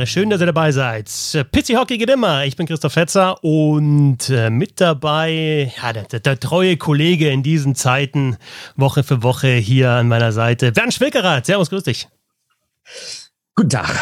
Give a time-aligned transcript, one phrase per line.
[0.00, 0.06] Belvedere.
[0.06, 1.08] Schön, dass ihr dabei seid.
[1.52, 2.44] Pizzi Hockey geht immer.
[2.44, 7.42] Ich bin Christoph Fetzer und äh, mit dabei ja, der, der, der, treue Kollege in
[7.42, 8.36] diesen Zeiten,
[8.76, 11.46] Woche für Woche hier an meiner Seite, Bernd Schwickerath.
[11.46, 12.08] Servus, grüß dich.
[13.60, 13.94] Guten Tag.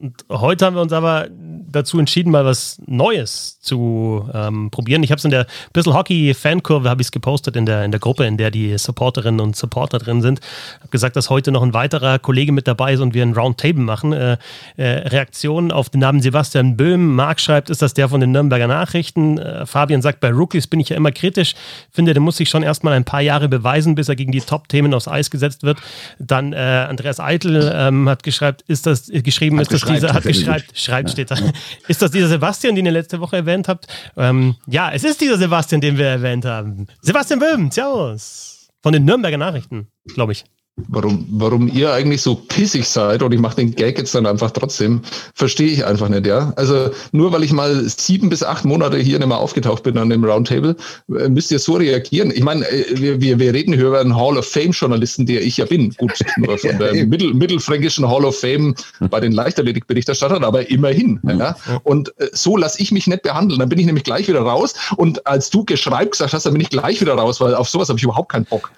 [0.00, 5.02] Und heute haben wir uns aber dazu entschieden, mal was Neues zu ähm, probieren.
[5.02, 7.90] Ich habe es in der Bissl Hockey Fankurve habe ich es gepostet in der in
[7.90, 10.40] der Gruppe, in der die Supporterinnen und Supporter drin sind.
[10.78, 13.82] Habe gesagt, dass heute noch ein weiterer Kollege mit dabei ist und wir ein Roundtable
[13.82, 14.14] machen.
[14.14, 14.38] Äh,
[14.78, 17.14] äh, Reaktionen auf den Namen Sebastian Böhm.
[17.14, 19.36] Marc schreibt, ist das der von den Nürnberger Nachrichten?
[19.36, 21.54] Äh, Fabian sagt, bei Rookies bin ich ja immer kritisch.
[21.90, 24.94] Finde, der muss sich schon erstmal ein paar Jahre beweisen, bis er gegen die Top-Themen
[24.94, 25.78] aufs Eis gesetzt wird.
[26.18, 30.12] Dann äh, Andreas Eitel ähm, hat geschrieben, ist das äh, geschrieben, hat ist das dieser,
[30.12, 31.36] hat geschrieben, schreibt, steht da.
[31.88, 33.86] Ist das dieser Sebastian, den ihr letzte Woche erwähnt habt?
[34.16, 36.86] Ähm, ja, es ist dieser Sebastian, den wir erwähnt haben.
[37.00, 38.68] Sebastian Böhm, servus.
[38.82, 40.44] Von den Nürnberger Nachrichten, glaube ich.
[40.86, 44.50] Warum, warum ihr eigentlich so pissig seid und ich mache den Gag jetzt dann einfach
[44.52, 45.00] trotzdem,
[45.34, 46.52] verstehe ich einfach nicht, ja.
[46.56, 50.10] Also nur weil ich mal sieben bis acht Monate hier nicht mehr aufgetaucht bin an
[50.10, 50.76] dem Roundtable,
[51.18, 52.30] äh, müsst ihr so reagieren.
[52.34, 55.56] Ich meine, äh, wir, wir, wir reden hier über einen Hall of Fame-Journalisten, der ich
[55.56, 55.90] ja bin.
[55.98, 58.74] Gut, nur von der mittel, mittelfränkischen Hall of Fame
[59.10, 61.20] bei den Leichtathletik-Berichterstattern, aber immerhin.
[61.24, 61.56] Ja.
[61.82, 63.58] Und äh, so lasse ich mich nicht behandeln.
[63.58, 64.74] Dann bin ich nämlich gleich wieder raus.
[64.96, 67.88] Und als du geschreibt gesagt hast, dann bin ich gleich wieder raus, weil auf sowas
[67.88, 68.70] habe ich überhaupt keinen Bock.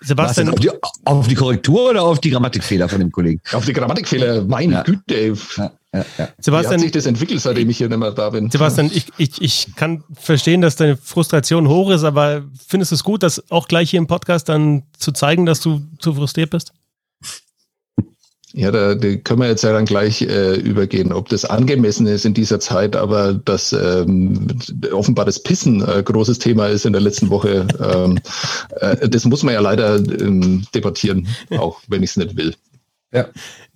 [0.00, 0.70] Sebastian, auf die,
[1.04, 3.40] auf die Korrektur oder auf die Grammatikfehler von dem Kollegen?
[3.52, 4.82] Auf die Grammatikfehler, meine ja.
[4.82, 5.34] Güte.
[5.56, 6.28] Ja, ja, ja.
[6.38, 8.50] Sebastian, Wie hat sich das entwickelt, seitdem ich hier nicht mehr da bin?
[8.50, 13.04] Sebastian, ich, ich, ich kann verstehen, dass deine Frustration hoch ist, aber findest du es
[13.04, 16.72] gut, das auch gleich hier im Podcast dann zu zeigen, dass du zu frustriert bist?
[18.52, 22.24] Ja, da, da können wir jetzt ja dann gleich äh, übergehen, ob das angemessen ist
[22.24, 24.48] in dieser Zeit, aber dass ähm,
[24.92, 28.18] offenbar das Pissen äh, großes Thema ist in der letzten Woche, ähm,
[28.80, 32.54] äh, das muss man ja leider ähm, debattieren, auch wenn ich es nicht will.
[33.12, 33.26] Ja.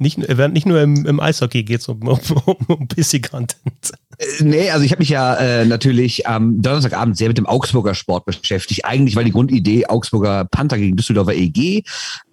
[0.05, 3.93] Nicht, nicht nur im, im Eishockey geht es um, um, um, um Content.
[4.19, 7.95] Äh, nee, also ich habe mich ja äh, natürlich am Donnerstagabend sehr mit dem Augsburger
[7.95, 8.85] Sport beschäftigt.
[8.85, 11.83] Eigentlich war die Grundidee Augsburger Panther gegen Düsseldorfer EG,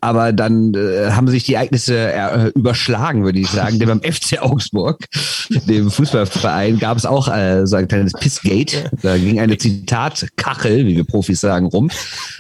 [0.01, 3.79] aber dann äh, haben sich die Ereignisse äh, überschlagen, würde ich sagen.
[3.79, 5.05] Denn beim FC Augsburg,
[5.49, 8.91] dem Fußballverein, gab es auch äh, so ein kleines Pissgate.
[9.01, 11.89] Da ging eine Zitatkachel, wie wir Profis sagen, rum,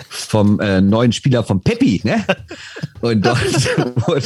[0.09, 2.01] vom äh, neuen Spieler von Peppi.
[2.03, 2.25] Ne?
[3.01, 3.39] Und dort
[4.07, 4.21] wurde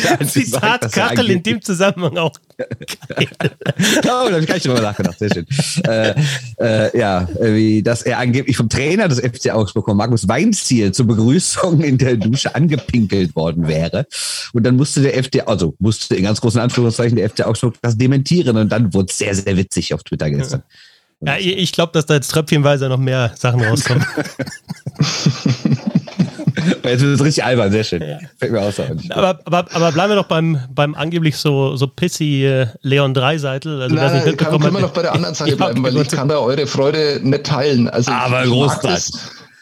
[0.96, 3.28] Zitatkachel in dem Zusammenhang auch geil.
[3.50, 5.46] oh, da habe ich gar nicht drüber nachgedacht sehr schön.
[5.88, 6.16] äh,
[6.60, 11.82] äh, ja, wie, dass er angeblich vom Trainer des FC Augsburg, Markus Weinziel, zur Begrüßung
[11.82, 14.08] in der Dusche angepinkelt worden wäre.
[14.54, 17.98] Und dann musste der FC, also musste in ganz großen Anführungszeichen der FC Augsburg das
[17.98, 18.58] dementieren.
[18.58, 20.64] Und dann wurde es sehr, sehr witzig auf Twitter gestern.
[21.22, 24.06] Ja, ich glaube, dass da jetzt tröpfchenweise noch mehr Sachen rauskommen.
[26.66, 28.02] Jetzt wird es richtig albern, sehr schön.
[28.02, 28.20] Ja.
[28.38, 28.80] Fällt mir aus.
[28.80, 33.82] Aber, aber, aber bleiben wir doch beim, beim angeblich so, so pissy äh, Leon Dreiseitel.
[33.82, 36.28] Also, nein, nein, kann, können wir noch bei der anderen Seite bleiben, weil ich kann
[36.28, 37.90] da eure Freude nicht teilen.
[37.90, 39.14] Also aber großartig.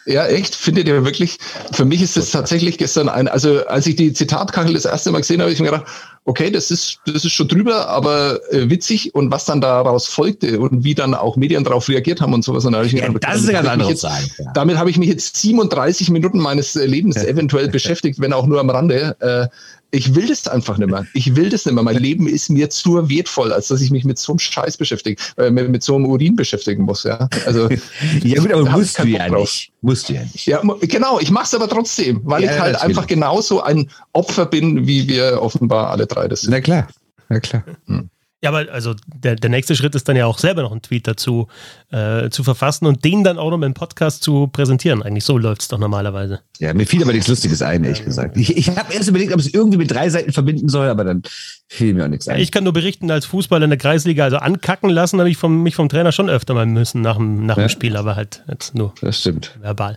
[0.06, 0.54] Ja, echt?
[0.54, 1.38] Findet ihr wirklich?
[1.72, 5.20] Für mich ist es tatsächlich gestern ein, also als ich die Zitatkachel das erste Mal
[5.20, 5.86] gesehen habe, habe ich mir gedacht,
[6.26, 10.58] okay, das ist, das ist schon drüber, aber äh, witzig und was dann daraus folgte
[10.58, 12.64] und wie dann auch Medien darauf reagiert haben und sowas.
[12.64, 14.30] Und da habe ich ja, gedacht, das ist ganz anderes sagen.
[14.38, 14.52] Ja.
[14.54, 18.70] Damit habe ich mich jetzt 37 Minuten meines Lebens eventuell beschäftigt, wenn auch nur am
[18.70, 19.16] Rande.
[19.20, 19.48] Äh,
[19.94, 21.06] ich will das einfach nicht mehr.
[21.14, 21.84] Ich will das nicht mehr.
[21.84, 25.20] Mein Leben ist mir zu wertvoll, als dass ich mich mit so einem Scheiß beschäftige,
[25.36, 27.04] äh, mit, mit, so einem Urin beschäftigen muss.
[27.04, 27.68] Ja, also,
[28.22, 29.72] ja gut, aber musst du ja nicht.
[29.80, 30.46] Musst du ja nicht.
[30.46, 31.20] Ja, genau.
[31.20, 35.08] Ich mache es aber trotzdem, weil ja, ich halt einfach genauso ein Opfer bin, wie
[35.08, 36.50] wir offenbar alle drei das sind.
[36.50, 36.88] Na klar.
[37.28, 37.64] Na klar.
[37.86, 38.10] Hm.
[38.44, 41.06] Ja, aber also der, der nächste Schritt ist dann ja auch selber noch einen Tweet
[41.06, 41.48] dazu
[41.90, 45.02] äh, zu verfassen und den dann auch noch im Podcast zu präsentieren.
[45.02, 46.40] Eigentlich so läuft es doch normalerweise.
[46.58, 48.36] Ja, mir fiel aber nichts Lustiges ein, ehrlich gesagt.
[48.36, 51.22] Ich, ich habe erst überlegt, ob es irgendwie mit drei Seiten verbinden soll, aber dann
[51.68, 52.38] fiel mir auch nichts ein.
[52.38, 55.62] Ich kann nur berichten, als Fußballer in der Kreisliga, also ankacken lassen habe ich vom,
[55.62, 58.74] mich vom Trainer schon öfter mal müssen nach dem, nach dem Spiel, aber halt jetzt
[58.74, 59.56] nur das stimmt.
[59.62, 59.96] verbal.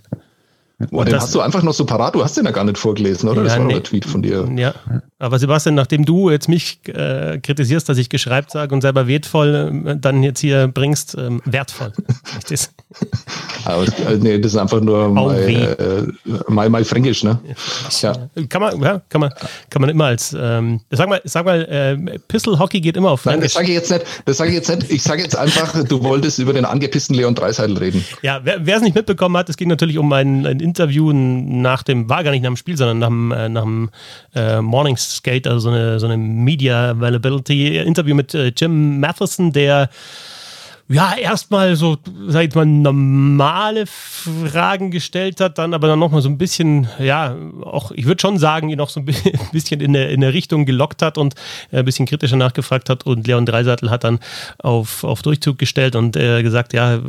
[0.91, 3.27] Boah, den hast du einfach noch so parat, du hast den ja gar nicht vorgelesen,
[3.27, 3.41] oder?
[3.41, 3.75] Ja, das war nee.
[3.75, 4.47] ein Tweet von dir.
[4.55, 4.75] Ja,
[5.17, 9.83] aber Sebastian, nachdem du jetzt mich äh, kritisierst, dass ich geschreibt sage und selber wertvoll
[9.87, 11.93] äh, dann jetzt hier bringst, ähm, wertvoll.
[12.49, 12.69] das.
[13.65, 17.39] aber, äh, nee, das ist einfach nur mal, äh, mal, mal fränkisch, ne?
[18.01, 18.13] Ja.
[18.47, 19.31] Kann man, ja, kann man,
[19.71, 23.21] kann man immer als, ähm, sag mal, sag mal, äh, Pistol Hockey geht immer auf
[23.21, 23.55] Fränkisch.
[23.55, 24.91] Nein, das sage ich jetzt nicht, das sage ich jetzt nicht.
[24.91, 28.05] Ich sage jetzt einfach, du wolltest über den angepissten Leon Dreiseitel reden.
[28.21, 32.09] Ja, wer es nicht mitbekommen hat, es ging natürlich um ein, ein Interview nach dem,
[32.09, 33.89] war gar nicht nach dem Spiel, sondern nach dem, äh, nach dem
[34.35, 39.51] äh, Morning Skate, also so eine, so eine Media Availability Interview mit äh, Jim Matheson,
[39.51, 39.89] der
[40.89, 41.97] ja, erstmal so,
[42.27, 47.35] sag ich mal, normale Fragen gestellt hat, dann aber dann nochmal so ein bisschen, ja,
[47.61, 49.05] auch, ich würde schon sagen, ihn noch so ein
[49.51, 51.35] bisschen in der, in der Richtung gelockt hat und
[51.73, 53.05] ein bisschen kritischer nachgefragt hat.
[53.05, 54.19] Und Leon Dreisattel hat dann
[54.59, 56.99] auf, auf Durchzug gestellt und äh, gesagt, ja,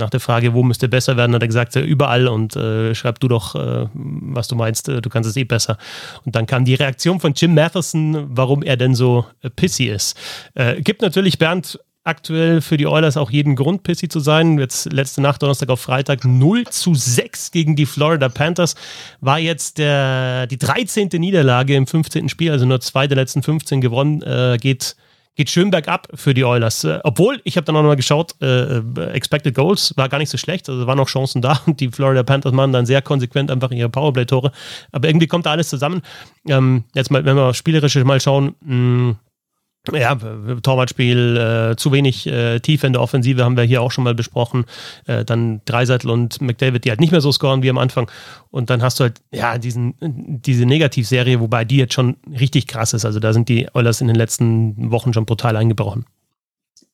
[0.00, 3.28] nach der Frage, wo müsste besser werden, hat er gesagt, überall und äh, schreib du
[3.28, 5.78] doch, äh, was du meinst, äh, du kannst es eh besser.
[6.24, 10.16] Und dann kam die Reaktion von Jim Matheson, warum er denn so äh, pissy ist.
[10.54, 14.58] Äh, gibt natürlich Bernd aktuell für die Oilers auch jeden Grund, pissy zu sein.
[14.58, 18.74] Jetzt letzte Nacht, Donnerstag auf Freitag, 0 zu 6 gegen die Florida Panthers.
[19.20, 21.08] War jetzt der, die 13.
[21.14, 22.28] Niederlage im 15.
[22.28, 24.22] Spiel, also nur zwei der letzten 15 gewonnen.
[24.22, 24.96] Äh, geht,
[25.36, 26.84] geht schön bergab für die Oilers.
[26.84, 30.30] Äh, obwohl, ich habe dann auch nochmal geschaut, äh, äh, Expected Goals war gar nicht
[30.30, 30.68] so schlecht.
[30.68, 33.88] Also waren noch Chancen da und die Florida Panthers machen dann sehr konsequent einfach ihre
[33.88, 34.52] Powerplay-Tore.
[34.92, 36.02] Aber irgendwie kommt da alles zusammen.
[36.46, 39.16] Ähm, jetzt mal, wenn wir spielerisch mal schauen, mh, hm,
[39.92, 41.36] ja, Torwartspiel,
[41.72, 44.64] äh, zu wenig äh, Tiefe in der Offensive haben wir hier auch schon mal besprochen.
[45.06, 48.10] Äh, dann Dreiseitel und McDavid, die halt nicht mehr so scoren wie am Anfang.
[48.50, 52.92] Und dann hast du halt, ja, diesen, diese Negativserie, wobei die jetzt schon richtig krass
[52.92, 53.04] ist.
[53.04, 56.04] Also da sind die Oilers in den letzten Wochen schon brutal eingebrochen.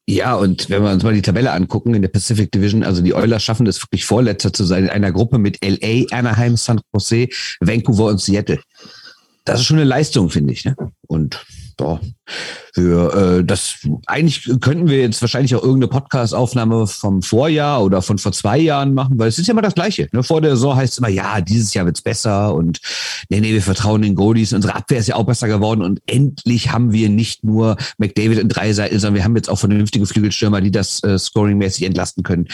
[0.08, 3.12] Ja, und wenn wir uns mal die Tabelle angucken in der Pacific Division, also die
[3.12, 7.26] Oilers schaffen es wirklich Vorletzter zu sein in einer Gruppe mit LA, Anaheim, San Jose,
[7.60, 8.60] Vancouver und Seattle.
[9.44, 10.64] Das ist schon eine Leistung, finde ich.
[10.64, 10.76] Ne?
[11.08, 11.44] Und
[11.76, 12.00] doch.
[12.74, 18.18] Für äh, das eigentlich könnten wir jetzt wahrscheinlich auch irgendeine Podcast-Aufnahme vom Vorjahr oder von
[18.18, 20.08] vor zwei Jahren machen, weil es ist ja immer das Gleiche.
[20.12, 20.22] Ne?
[20.22, 22.80] Vor der Saison heißt es immer, ja, dieses Jahr wird's besser und
[23.28, 24.52] nee, nee, wir vertrauen den Goldies.
[24.52, 28.48] Unsere Abwehr ist ja auch besser geworden und endlich haben wir nicht nur McDavid in
[28.48, 32.48] drei Seiten, sondern wir haben jetzt auch vernünftige Flügelstürmer, die das äh, scoringmäßig entlasten können.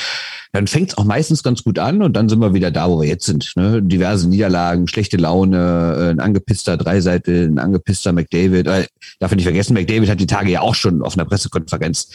[0.53, 3.09] Dann fängt's auch meistens ganz gut an und dann sind wir wieder da, wo wir
[3.09, 3.53] jetzt sind.
[3.57, 3.83] Ne?
[3.83, 8.67] Diverse Niederlagen, schlechte Laune, äh, ein angepisster Dreiseite, ein angepisster McDavid.
[8.67, 8.87] Äh,
[9.19, 12.11] darf ich nicht vergessen, McDavid hat die Tage ja auch schon auf einer Pressekonferenz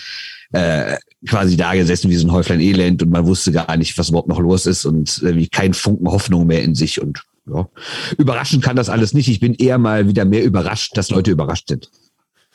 [0.51, 0.97] äh,
[1.27, 4.29] quasi da gesessen wie so ein Häuflein Elend und man wusste gar nicht, was überhaupt
[4.29, 7.67] noch los ist und äh, wie kein Funken Hoffnung mehr in sich und ja.
[8.17, 9.29] Überraschen kann das alles nicht.
[9.29, 11.89] Ich bin eher mal wieder mehr überrascht, dass Leute überrascht sind.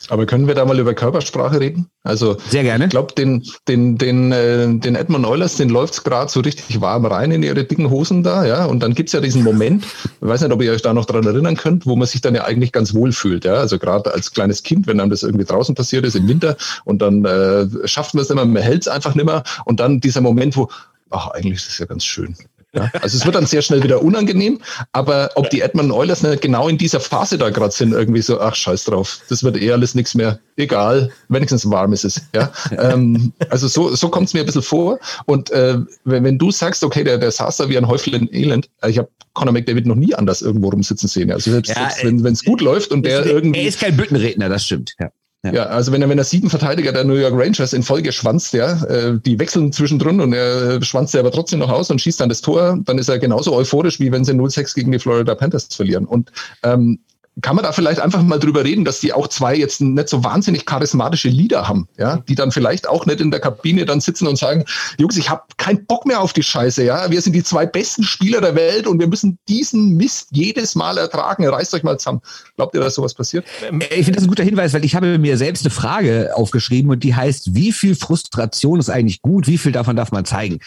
[0.09, 1.87] Aber können wir da mal über Körpersprache reden?
[2.03, 2.85] Also sehr gerne.
[2.85, 7.05] Ich glaube, den, den, den, äh, den Edmund Eulers, den läuft's gerade so richtig warm
[7.05, 8.65] rein in ihre dicken Hosen da, ja.
[8.65, 11.25] Und dann gibt's ja diesen Moment, ich weiß nicht, ob ihr euch da noch dran
[11.25, 13.53] erinnern könnt, wo man sich dann ja eigentlich ganz wohl fühlt, ja.
[13.55, 17.01] Also gerade als kleines Kind, wenn einem das irgendwie draußen passiert ist im Winter und
[17.01, 19.43] dann äh, schafft man es nicht mehr, man hält's einfach nicht mehr.
[19.65, 20.69] Und dann dieser Moment, wo,
[21.09, 22.35] ach, eigentlich ist es ja ganz schön.
[22.75, 24.59] Ja, also es wird dann sehr schnell wieder unangenehm,
[24.93, 28.39] aber ob die Edmonton Oilers nicht genau in dieser Phase da gerade sind, irgendwie so,
[28.39, 32.21] ach scheiß drauf, das wird eh alles nichts mehr, egal, wenigstens warm ist es.
[32.33, 32.51] Ja?
[32.77, 34.99] ähm, also so, so kommt es mir ein bisschen vor.
[35.25, 38.33] Und äh, wenn, wenn du sagst, okay, der, der saß da wie ein Häufel in
[38.33, 41.31] Elend, äh, ich habe Conor McDavid noch nie anders irgendwo rumsitzen sehen.
[41.31, 43.61] Also selbst, ja, selbst wenn es gut läuft und der irgendwie.
[43.61, 44.93] Er ist kein Büttenredner, das stimmt.
[44.99, 45.09] Ja.
[45.45, 45.53] Ja.
[45.53, 48.53] ja, also wenn er, wenn er sieben Verteidiger der New York Rangers in Folge schwanzt,
[48.53, 52.21] ja, äh, die wechseln zwischendrin und er schwanzt er aber trotzdem noch aus und schießt
[52.21, 55.35] dann das Tor, dann ist er genauso euphorisch, wie wenn sie 0-6 gegen die Florida
[55.35, 56.05] Panthers verlieren.
[56.05, 56.31] Und
[56.63, 56.99] ähm,
[57.41, 60.23] kann man da vielleicht einfach mal drüber reden, dass die auch zwei jetzt nicht so
[60.23, 64.27] wahnsinnig charismatische Leader haben, ja, die dann vielleicht auch nicht in der Kabine dann sitzen
[64.27, 64.65] und sagen,
[64.99, 68.03] Jungs, ich habe keinen Bock mehr auf die Scheiße, ja, wir sind die zwei besten
[68.03, 71.47] Spieler der Welt und wir müssen diesen Mist jedes Mal ertragen.
[71.47, 72.21] Reißt euch mal zusammen.
[72.55, 73.45] Glaubt ihr, dass sowas passiert?
[73.67, 76.91] Ähm, ich finde das ein guter Hinweis, weil ich habe mir selbst eine Frage aufgeschrieben
[76.91, 79.47] und die heißt, wie viel Frustration ist eigentlich gut?
[79.47, 80.59] Wie viel davon darf man zeigen?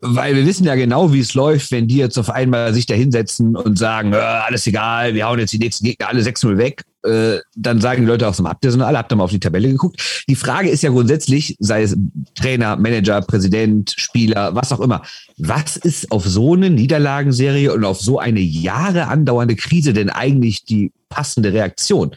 [0.00, 2.94] Weil wir wissen ja genau, wie es läuft, wenn die jetzt auf einmal sich da
[2.94, 6.84] hinsetzen und sagen, äh, alles egal, wir hauen jetzt die nächsten Gegner alle 6-0 weg.
[7.04, 9.30] Äh, dann sagen die Leute auch so, habt ihr so alle, habt ihr mal auf
[9.30, 10.24] die Tabelle geguckt?
[10.28, 11.96] Die Frage ist ja grundsätzlich, sei es
[12.34, 15.02] Trainer, Manager, Präsident, Spieler, was auch immer,
[15.38, 20.64] was ist auf so eine Niederlagenserie und auf so eine Jahre andauernde Krise denn eigentlich
[20.64, 22.14] die passende Reaktion?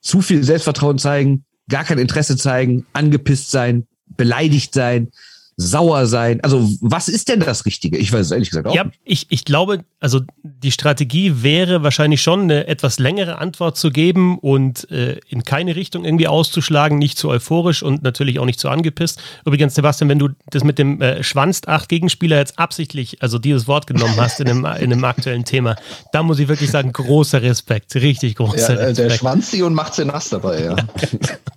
[0.00, 5.08] Zu viel Selbstvertrauen zeigen, gar kein Interesse zeigen, angepisst sein, beleidigt sein,
[5.56, 6.40] sauer sein?
[6.42, 7.96] Also, was ist denn das Richtige?
[7.98, 8.74] Ich weiß es ehrlich gesagt auch.
[8.74, 13.90] Ja, ich, ich glaube, also die Strategie wäre wahrscheinlich schon eine etwas längere Antwort zu
[13.90, 18.60] geben und äh, in keine Richtung irgendwie auszuschlagen, nicht zu euphorisch und natürlich auch nicht
[18.60, 19.20] zu angepisst.
[19.44, 23.66] Übrigens, Sebastian, wenn du das mit dem äh, schwanzt acht Gegenspieler jetzt absichtlich, also dieses
[23.68, 25.76] Wort genommen hast in einem, in einem aktuellen Thema,
[26.12, 29.10] da muss ich wirklich sagen, großer Respekt, richtig großer ja, Respekt.
[29.10, 30.76] Der schwanzt sie und macht sie nass dabei, ja.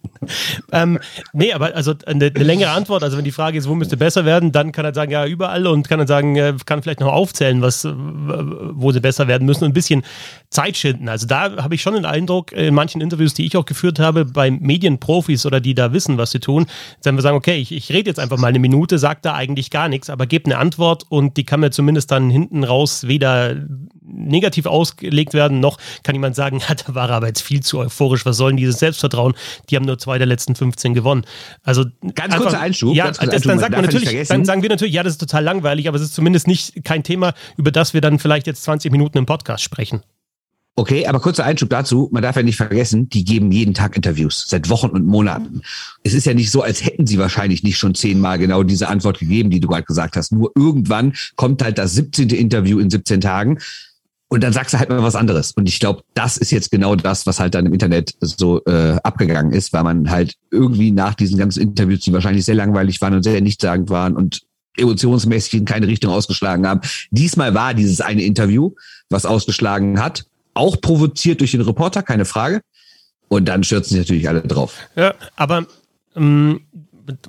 [0.72, 1.00] ähm,
[1.34, 4.26] nee, aber also eine, eine, längere Antwort, also wenn die Frage ist, wo müsste besser
[4.26, 7.12] werden, dann kann er sagen, ja, überall und kann er sagen, äh, kann vielleicht noch
[7.12, 10.04] aufzählen, was, wo sie besser werden müssen und ein bisschen
[10.50, 11.10] Zeit schinden.
[11.10, 14.26] Also da habe ich schon den Eindruck, in manchen Interviews, die ich auch geführt habe,
[14.26, 16.66] bei Medienprofis oder die da wissen, was sie tun,
[17.04, 19.72] dann wir sagen, okay, ich, ich rede jetzt einfach mal eine Minute, sage da eigentlich
[19.72, 23.56] gar nichts, aber gebe eine Antwort und die kann mir zumindest dann hinten raus weder
[24.08, 27.80] negativ ausgelegt werden, noch kann jemand sagen, ja, da war er aber jetzt viel zu
[27.80, 29.34] euphorisch, was soll denn dieses Selbstvertrauen?
[29.70, 31.26] Die haben nur zwei zwei der letzten 15 gewonnen.
[31.64, 31.86] Also
[32.16, 32.96] ganz einfach, kurzer Einschub.
[32.96, 35.44] Ja, kurzer Einschub, dann, sagt man natürlich, dann sagen wir natürlich, ja, das ist total
[35.44, 38.92] langweilig, aber es ist zumindest nicht kein Thema, über das wir dann vielleicht jetzt 20
[38.92, 40.02] Minuten im Podcast sprechen.
[40.80, 42.08] Okay, aber kurzer Einschub dazu.
[42.12, 45.64] Man darf ja nicht vergessen, die geben jeden Tag Interviews, seit Wochen und Monaten.
[46.04, 49.18] Es ist ja nicht so, als hätten sie wahrscheinlich nicht schon zehnmal genau diese Antwort
[49.18, 50.32] gegeben, die du gerade gesagt hast.
[50.32, 52.30] Nur irgendwann kommt halt das 17.
[52.30, 53.58] Interview in 17 Tagen.
[54.30, 55.54] Und dann sagst du halt mal was anderes.
[55.54, 58.98] Und ich glaube, das ist jetzt genau das, was halt dann im Internet so äh,
[59.04, 63.14] abgegangen ist, weil man halt irgendwie nach diesen ganzen Interviews, die wahrscheinlich sehr langweilig waren
[63.14, 64.42] und sehr nichtssagend waren und
[64.76, 66.82] emotionsmäßig in keine Richtung ausgeschlagen haben.
[67.10, 68.74] Diesmal war dieses eine Interview,
[69.10, 70.26] was ausgeschlagen hat
[70.58, 72.62] auch provoziert durch den Reporter, keine Frage.
[73.30, 74.76] Und dann stürzen sich natürlich alle drauf.
[74.96, 75.66] Ja, aber
[76.16, 76.62] ähm,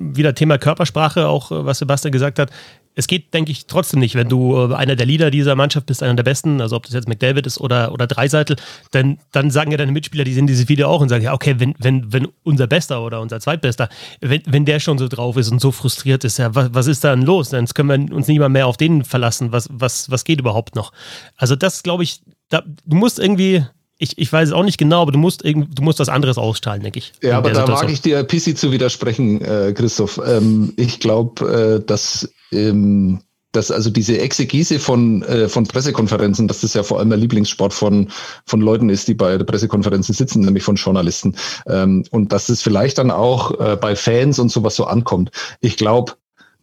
[0.00, 2.50] wieder Thema Körpersprache, auch äh, was Sebastian gesagt hat.
[2.98, 6.02] Es geht, denke ich, trotzdem nicht, wenn du äh, einer der Leader dieser Mannschaft bist,
[6.02, 8.56] einer der Besten, also ob das jetzt McDavid ist oder, oder Dreiseitel,
[8.90, 11.54] dann, dann sagen ja deine Mitspieler, die sehen dieses Video auch und sagen, ja, okay,
[11.58, 13.88] wenn, wenn, wenn unser Bester oder unser Zweitbester,
[14.20, 17.04] wenn, wenn der schon so drauf ist und so frustriert ist, ja, was, was ist
[17.04, 17.50] da denn los?
[17.50, 19.52] Dann können wir uns nicht mal mehr auf den verlassen.
[19.52, 20.92] Was, was, was geht überhaupt noch?
[21.36, 23.64] Also das, glaube ich, da, du musst irgendwie,
[23.98, 26.82] ich, ich weiß es auch nicht genau, aber du musst du musst was anderes ausstrahlen,
[26.82, 27.12] denke ich.
[27.22, 30.20] Ja, aber da mag ich dir Pissi zu widersprechen, äh, Christoph.
[30.26, 33.20] Ähm, ich glaube, äh, dass ähm,
[33.52, 37.72] dass also diese Exegese von, äh, von Pressekonferenzen, dass das ja vor allem der Lieblingssport
[37.72, 38.08] von,
[38.44, 41.34] von Leuten ist, die bei der Pressekonferenzen sitzen, nämlich von Journalisten.
[41.66, 45.30] Ähm, und dass es vielleicht dann auch äh, bei Fans und sowas so ankommt.
[45.60, 46.12] Ich glaube,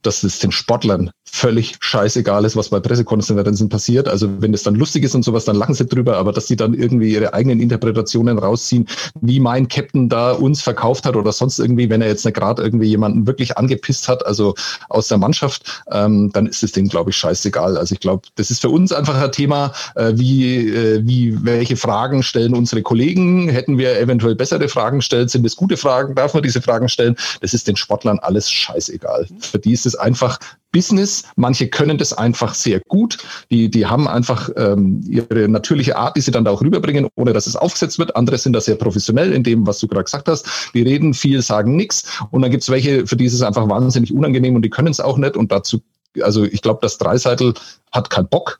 [0.03, 4.07] dass es den Sportlern völlig scheißegal ist, was bei Pressekonferenzen passiert.
[4.07, 6.55] Also wenn es dann lustig ist und sowas, dann lachen sie drüber, aber dass sie
[6.55, 8.87] dann irgendwie ihre eigenen Interpretationen rausziehen,
[9.19, 12.87] wie mein Captain da uns verkauft hat oder sonst irgendwie, wenn er jetzt gerade irgendwie
[12.87, 14.55] jemanden wirklich angepisst hat, also
[14.87, 17.77] aus der Mannschaft, ähm, dann ist es dem, glaube ich, scheißegal.
[17.77, 21.75] Also ich glaube, das ist für uns einfach ein Thema, äh, wie, äh, wie, welche
[21.75, 23.49] Fragen stellen unsere Kollegen?
[23.49, 25.29] Hätten wir eventuell bessere Fragen gestellt?
[25.29, 26.15] Sind es gute Fragen?
[26.15, 27.17] Darf man diese Fragen stellen?
[27.41, 29.27] Das ist den Sportlern alles scheißegal.
[29.39, 30.39] Für die ist es einfach
[30.75, 31.23] Business.
[31.37, 33.17] Manche können das einfach sehr gut.
[33.49, 37.31] Die, die haben einfach ähm, ihre natürliche Art, die sie dann da auch rüberbringen, ohne
[37.31, 38.13] dass es aufgesetzt wird.
[38.17, 40.45] Andere sind da sehr professionell in dem, was du gerade gesagt hast.
[40.73, 42.19] Die reden viel, sagen nichts.
[42.29, 44.89] Und dann gibt es welche, für die ist es einfach wahnsinnig unangenehm und die können
[44.89, 45.37] es auch nicht.
[45.37, 45.81] Und dazu,
[46.21, 47.53] also ich glaube, das Dreiseitel
[47.93, 48.59] hat keinen Bock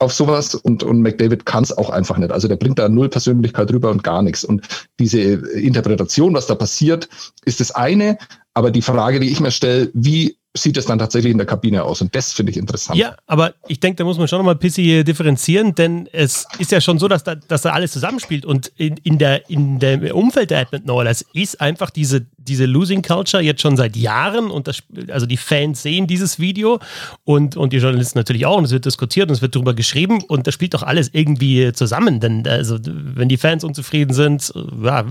[0.00, 2.30] auf sowas und, und McDavid kann es auch einfach nicht.
[2.30, 4.44] Also der bringt da null Persönlichkeit rüber und gar nichts.
[4.44, 4.62] Und
[5.00, 7.08] diese Interpretation, was da passiert,
[7.44, 8.16] ist das eine.
[8.54, 11.84] Aber die Frage, die ich mir stelle, wie sieht es dann tatsächlich in der Kabine
[11.84, 12.00] aus.
[12.00, 12.98] Und das finde ich interessant.
[12.98, 16.72] Ja, aber ich denke, da muss man schon nochmal ein bisschen differenzieren, denn es ist
[16.72, 18.44] ja schon so, dass da, dass da alles zusammenspielt.
[18.44, 23.02] Und in, in, der, in dem Umfeld der Edmonton Oilers ist einfach diese, diese Losing
[23.02, 24.50] Culture jetzt schon seit Jahren.
[24.50, 26.80] Und das, also die Fans sehen dieses Video
[27.24, 28.58] und, und die Journalisten natürlich auch.
[28.58, 30.22] Und es wird diskutiert und es wird darüber geschrieben.
[30.22, 32.20] Und das spielt doch alles irgendwie zusammen.
[32.20, 34.52] Denn also, wenn die Fans unzufrieden sind,
[34.82, 35.04] ja,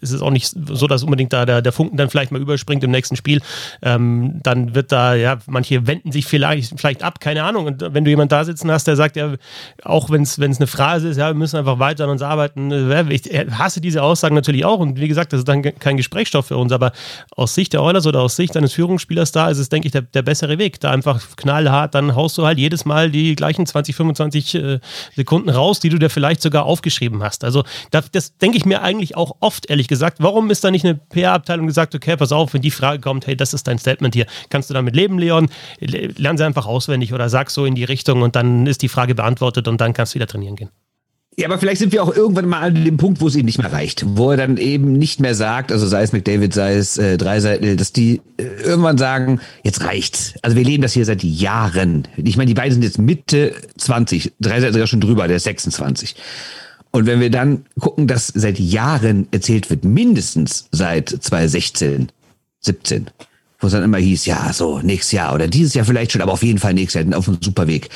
[0.00, 2.84] ist es auch nicht so, dass unbedingt da der, der Funken dann vielleicht mal überspringt
[2.84, 3.40] im nächsten Spiel.
[3.82, 7.66] Ähm, dann wird da, ja, manche wenden sich vielleicht, vielleicht ab, keine Ahnung.
[7.66, 9.34] Und wenn du jemanden da sitzen hast, der sagt, ja,
[9.82, 12.70] auch wenn es eine Phrase ist, ja, wir müssen einfach weiter an uns arbeiten.
[13.10, 14.78] Ich hasse diese Aussagen natürlich auch.
[14.78, 16.72] Und wie gesagt, das ist dann kein Gesprächsstoff für uns.
[16.72, 16.92] Aber
[17.36, 20.02] aus Sicht der Oilers oder aus Sicht eines Führungsspielers da ist es, denke ich, der,
[20.02, 20.80] der bessere Weg.
[20.80, 24.80] Da einfach knallhart, dann haust du halt jedes Mal die gleichen 20, 25 äh,
[25.16, 27.44] Sekunden raus, die du dir vielleicht sogar aufgeschrieben hast.
[27.44, 30.18] Also das, das denke ich mir eigentlich auch oft, ehrlich gesagt.
[30.20, 33.36] Warum ist da nicht eine PR-Abteilung gesagt, okay, pass auf, wenn die Frage kommt, hey,
[33.36, 35.48] das ist dein Statement hier, kannst du damit leben, Leon?
[35.80, 39.14] Lern sie einfach auswendig oder sag so in die Richtung und dann ist die Frage
[39.14, 40.70] beantwortet und dann kannst du wieder trainieren gehen.
[41.40, 43.56] Ja, aber vielleicht sind wir auch irgendwann mal an dem Punkt, wo es ihm nicht
[43.56, 46.98] mehr reicht, wo er dann eben nicht mehr sagt, also sei es McDavid, sei es
[46.98, 50.34] äh, Dreiseitel, dass die äh, irgendwann sagen, jetzt reicht's.
[50.42, 52.06] Also wir leben das hier seit Jahren.
[52.18, 56.14] Ich meine, die beiden sind jetzt Mitte 20, Dreiseitel sogar schon drüber, der ist 26.
[56.90, 62.12] Und wenn wir dann gucken, dass seit Jahren erzählt wird, mindestens seit 2016,
[62.60, 63.06] 17,
[63.60, 66.32] wo es dann immer hieß, ja, so nächstes Jahr oder dieses Jahr vielleicht schon, aber
[66.32, 67.88] auf jeden Fall nächstes Jahr auf einem super Weg.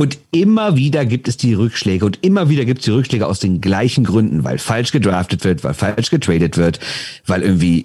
[0.00, 3.38] Und immer wieder gibt es die Rückschläge und immer wieder gibt es die Rückschläge aus
[3.38, 6.80] den gleichen Gründen, weil falsch gedraftet wird, weil falsch getradet wird,
[7.26, 7.84] weil irgendwie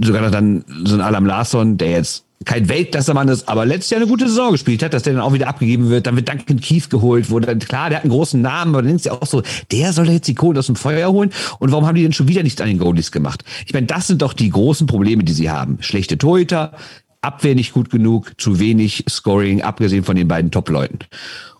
[0.00, 4.00] sogar noch dann so ein Alam Larsson, der jetzt kein Weltklasse-Mann ist, aber letztes Jahr
[4.00, 6.06] eine gute Saison gespielt hat, dass der dann auch wieder abgegeben wird.
[6.06, 8.96] Dann wird Duncan Keith geholt, wo dann, klar, der hat einen großen Namen, aber dann
[8.96, 11.30] ist ja auch so, der soll jetzt die Kohle aus dem Feuer holen.
[11.58, 13.44] Und warum haben die denn schon wieder nicht an den Goalies gemacht?
[13.66, 15.76] Ich meine, das sind doch die großen Probleme, die sie haben.
[15.82, 16.72] Schlechte Torhüter,
[17.20, 21.00] Abwehr nicht gut genug, zu wenig Scoring, abgesehen von den beiden Top-Leuten.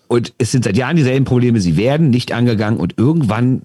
[0.06, 3.62] Und es sind seit Jahren dieselben Probleme, sie werden nicht angegangen und irgendwann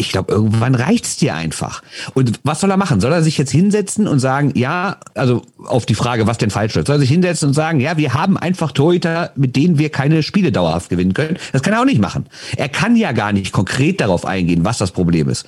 [0.00, 1.82] ich glaube, irgendwann reicht's dir einfach.
[2.14, 3.00] Und was soll er machen?
[3.00, 6.76] Soll er sich jetzt hinsetzen und sagen, ja, also auf die Frage, was denn falsch
[6.76, 9.90] wird, soll er sich hinsetzen und sagen, ja, wir haben einfach Torhüter, mit denen wir
[9.90, 11.36] keine Spiele dauerhaft gewinnen können?
[11.52, 12.26] Das kann er auch nicht machen.
[12.56, 15.46] Er kann ja gar nicht konkret darauf eingehen, was das Problem ist.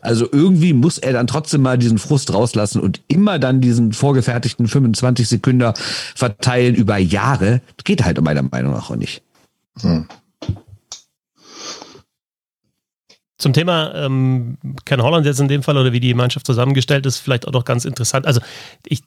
[0.00, 4.66] Also irgendwie muss er dann trotzdem mal diesen Frust rauslassen und immer dann diesen vorgefertigten
[4.66, 5.72] 25 Sekunden
[6.14, 7.60] verteilen über Jahre.
[7.76, 9.22] Das geht halt meiner Meinung nach auch nicht.
[9.80, 10.06] Hm.
[13.38, 17.18] Zum Thema ähm, Ken Holland jetzt in dem Fall oder wie die Mannschaft zusammengestellt ist,
[17.18, 18.26] vielleicht auch noch ganz interessant.
[18.26, 18.40] Also
[18.86, 19.02] ich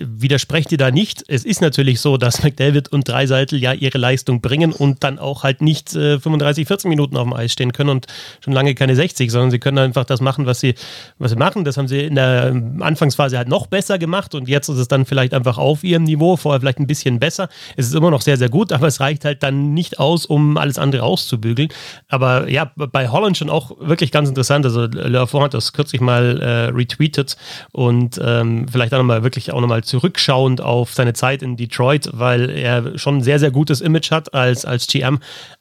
[0.00, 1.24] widerspreche dir da nicht.
[1.28, 5.42] Es ist natürlich so, dass McDavid und Dreiseitel ja ihre Leistung bringen und dann auch
[5.42, 8.06] halt nicht äh, 35, 14 Minuten auf dem Eis stehen können und
[8.42, 10.74] schon lange keine 60, sondern sie können einfach das machen, was sie,
[11.18, 11.64] was sie machen.
[11.64, 15.04] Das haben sie in der Anfangsphase halt noch besser gemacht und jetzt ist es dann
[15.04, 17.48] vielleicht einfach auf ihrem Niveau, vorher vielleicht ein bisschen besser.
[17.76, 20.56] Es ist immer noch sehr, sehr gut, aber es reicht halt dann nicht aus, um
[20.56, 21.68] alles andere auszubügeln.
[22.08, 24.64] Aber ja, bei Holland schon auch wirklich ganz interessant.
[24.64, 27.36] Also Lefort hat das kürzlich mal äh, retweetet
[27.72, 32.48] und ähm, vielleicht auch nochmal wirklich auch nochmal zurückschauend auf seine Zeit in Detroit, weil
[32.48, 35.18] er schon ein sehr, sehr gutes Image hat als, als GM.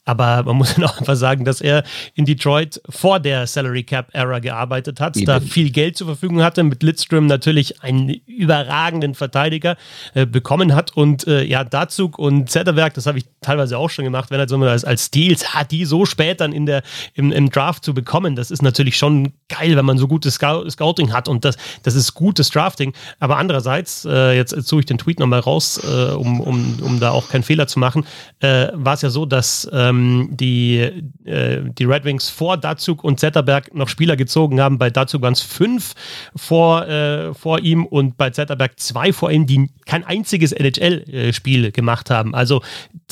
[0.10, 1.84] Aber man muss auch einfach sagen, dass er
[2.16, 5.28] in Detroit vor der Salary Cap Era gearbeitet hat, Eben.
[5.28, 9.78] da viel Geld zur Verfügung hatte, mit Lidstrom natürlich einen überragenden Verteidiger
[10.16, 14.06] äh, bekommen hat und äh, ja, Dazug und Zetterberg, das habe ich teilweise auch schon
[14.06, 16.82] gemacht, wenn er so als, als Steals hat, die so spät dann in der,
[17.13, 21.13] im, im Draft zu bekommen, das ist natürlich schon geil, wenn man so gutes Scouting
[21.13, 22.94] hat und das, das ist gutes Drafting.
[23.20, 27.12] Aber andererseits, äh, jetzt suche ich den Tweet nochmal raus, äh, um, um, um da
[27.12, 28.06] auch keinen Fehler zu machen,
[28.39, 29.99] äh, war es ja so, dass ähm,
[30.32, 30.79] die,
[31.25, 34.77] äh, die Red Wings vor Dazug und Zetterberg noch Spieler gezogen haben.
[34.77, 35.94] Bei Dazug waren es fünf
[36.36, 42.10] vor, äh, vor ihm und bei Zetterberg zwei vor ihm, die kein einziges NHL-Spiel gemacht
[42.10, 42.36] haben.
[42.36, 42.62] Also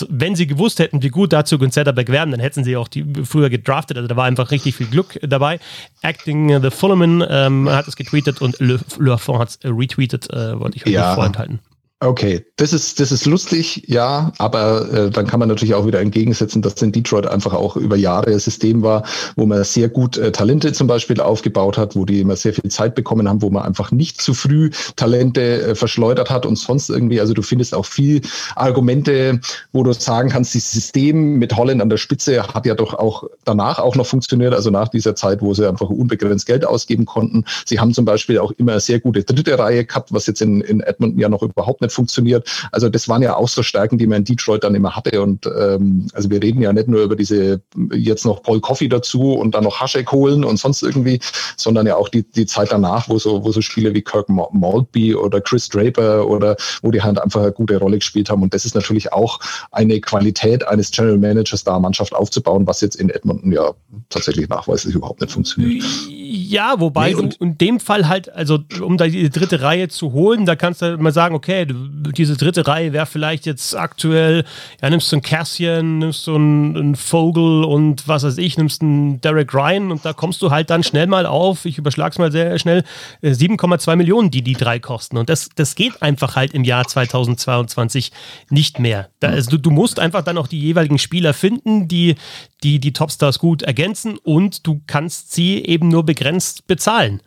[0.10, 3.06] wenn sie gewusst hätten, wie gut Dazug und Zetterberg werden, dann hätten sie auch die
[3.24, 3.98] früher gedraftet.
[3.98, 5.60] Also da war einfach richtig viel Glück dabei.
[6.01, 10.77] Acting the Fullerman ähm, hat es getweetet und Le, Le hat es retweetet, äh, wollte
[10.77, 11.15] ich euch ja.
[11.15, 11.60] vorenthalten.
[12.00, 16.00] Okay, das ist, das ist lustig, ja, aber äh, dann kann man natürlich auch wieder
[16.00, 19.04] entgegensetzen, dass in Detroit einfach auch über Jahre ein System war,
[19.36, 22.70] wo man sehr gut äh, Talente zum Beispiel aufgebaut hat, wo die immer sehr viel
[22.70, 26.91] Zeit bekommen haben, wo man einfach nicht zu früh Talente äh, verschleudert hat und sonst
[26.91, 28.21] irgendwie, also du findest auch viel
[28.56, 29.39] Argumente,
[29.71, 33.24] wo du sagen kannst, dieses System mit Holland an der Spitze hat ja doch auch
[33.43, 37.43] danach auch noch funktioniert, also nach dieser Zeit, wo sie einfach unbegrenzt Geld ausgeben konnten.
[37.65, 40.82] Sie haben zum Beispiel auch immer sehr gute dritte Reihe gehabt, was jetzt in, in
[40.82, 42.47] Edmonton ja noch überhaupt nicht nicht funktioniert.
[42.71, 45.21] Also das waren ja auch so Stärken, die man in Detroit dann immer hatte.
[45.21, 47.62] Und ähm, also wir reden ja nicht nur über diese
[47.93, 51.19] jetzt noch Paul Coffey dazu und dann noch Haschek holen und sonst irgendwie,
[51.56, 55.15] sondern ja auch die, die Zeit danach, wo so, wo so Spiele wie Kirk Maltby
[55.15, 58.43] oder Chris Draper oder wo die halt einfach eine gute Rolle gespielt haben.
[58.43, 59.39] Und das ist natürlich auch
[59.71, 63.73] eine Qualität eines General Managers, da Mannschaft aufzubauen, was jetzt in Edmonton ja
[64.10, 65.84] tatsächlich nachweislich überhaupt nicht funktioniert.
[66.10, 70.13] Ja, wobei nee, du in dem Fall halt, also um da die dritte Reihe zu
[70.13, 71.65] holen, da kannst du mal sagen, okay,
[72.12, 74.44] diese dritte Reihe wäre vielleicht jetzt aktuell,
[74.82, 78.82] ja, nimmst du einen Cassian, nimmst du einen, einen, Vogel und was weiß ich, nimmst
[78.82, 82.32] einen Derek Ryan und da kommst du halt dann schnell mal auf, ich überschlag's mal
[82.32, 82.84] sehr schnell,
[83.24, 85.18] 7,2 äh, Millionen, die die drei kosten.
[85.18, 88.12] Und das, das geht einfach halt im Jahr 2022
[88.50, 89.10] nicht mehr.
[89.20, 92.16] Da, also du, du musst einfach dann auch die jeweiligen Spieler finden, die
[92.63, 97.22] die, die Topstars gut ergänzen und du kannst sie eben nur begrenzt bezahlen.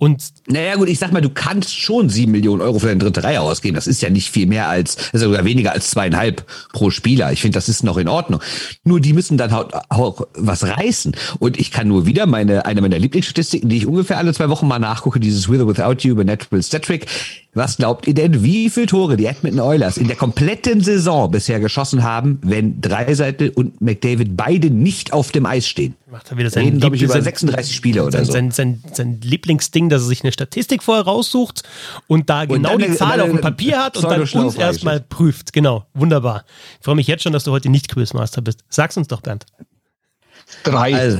[0.00, 3.22] Und naja, gut, ich sag mal, du kannst schon sieben Millionen Euro für deine dritte
[3.22, 3.74] Reihe ausgeben.
[3.74, 7.30] Das ist ja nicht viel mehr als, also sogar weniger als zweieinhalb pro Spieler.
[7.32, 8.40] Ich finde, das ist noch in Ordnung.
[8.82, 11.14] Nur die müssen dann auch, auch was reißen.
[11.38, 14.66] Und ich kann nur wieder meine, eine meiner Lieblingsstatistiken, die ich ungefähr alle zwei Wochen
[14.66, 17.06] mal nachgucke, dieses With or Without You über Natural Statric.
[17.52, 21.58] Was glaubt ihr denn, wie viele Tore die Edmonton Oilers in der kompletten Saison bisher
[21.58, 25.96] geschossen haben, wenn Dreiseitel und McDavid beide nicht auf dem Eis stehen?
[26.08, 28.32] Macht er wieder sein, glaube ich, über 36 Spiele oder sein, so.
[28.32, 31.64] Sein, sein, sein, Lieblingsding, dass er sich eine Statistik vorher raussucht
[32.06, 35.52] und da genau und die Zahl auf dem Papier hat und dann uns erstmal prüft.
[35.52, 36.44] Genau, wunderbar.
[36.78, 38.60] Ich freue mich jetzt schon, dass du heute nicht Quizmaster bist.
[38.68, 39.46] Sag's uns doch, Bernd.
[40.64, 40.94] Drei.
[40.94, 41.18] Also,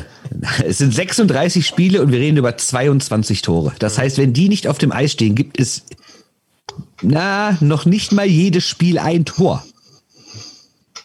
[0.65, 3.73] es sind 36 Spiele und wir reden über 22 Tore.
[3.79, 5.87] Das heißt, wenn die nicht auf dem Eis stehen, gibt es
[7.03, 9.65] na, noch nicht mal jedes Spiel ein Tor.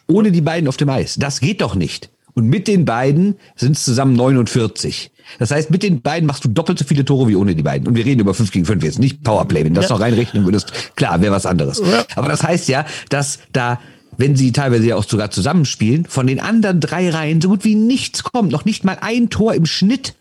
[0.08, 1.16] Ohne die beiden auf dem Eis.
[1.16, 2.10] Das geht doch nicht.
[2.34, 5.12] Und mit den beiden sind es zusammen 49.
[5.40, 7.88] Das heißt, mit den beiden machst du doppelt so viele Tore wie ohne die beiden.
[7.88, 9.64] Und wir reden über 5 gegen 5 jetzt, nicht Powerplay.
[9.64, 9.96] Wenn du das ja.
[9.96, 11.80] noch reinrechnen würdest, klar, wäre was anderes.
[11.80, 12.06] Ja.
[12.16, 13.80] Aber das heißt ja, dass da,
[14.18, 17.76] wenn sie teilweise ja auch sogar zusammenspielen, von den anderen drei Reihen so gut wie
[17.76, 18.52] nichts kommt.
[18.52, 20.14] Noch nicht mal ein Tor im Schnitt.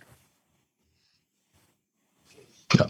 [2.73, 2.87] Ja.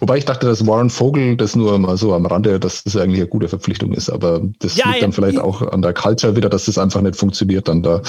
[0.00, 3.20] Wobei ich dachte, dass Warren Vogel das nur mal so am Rande, dass das eigentlich
[3.20, 6.36] eine gute Verpflichtung ist, aber das ja, liegt ja, dann vielleicht auch an der Culture
[6.36, 8.02] wieder, dass das einfach nicht funktioniert dann da.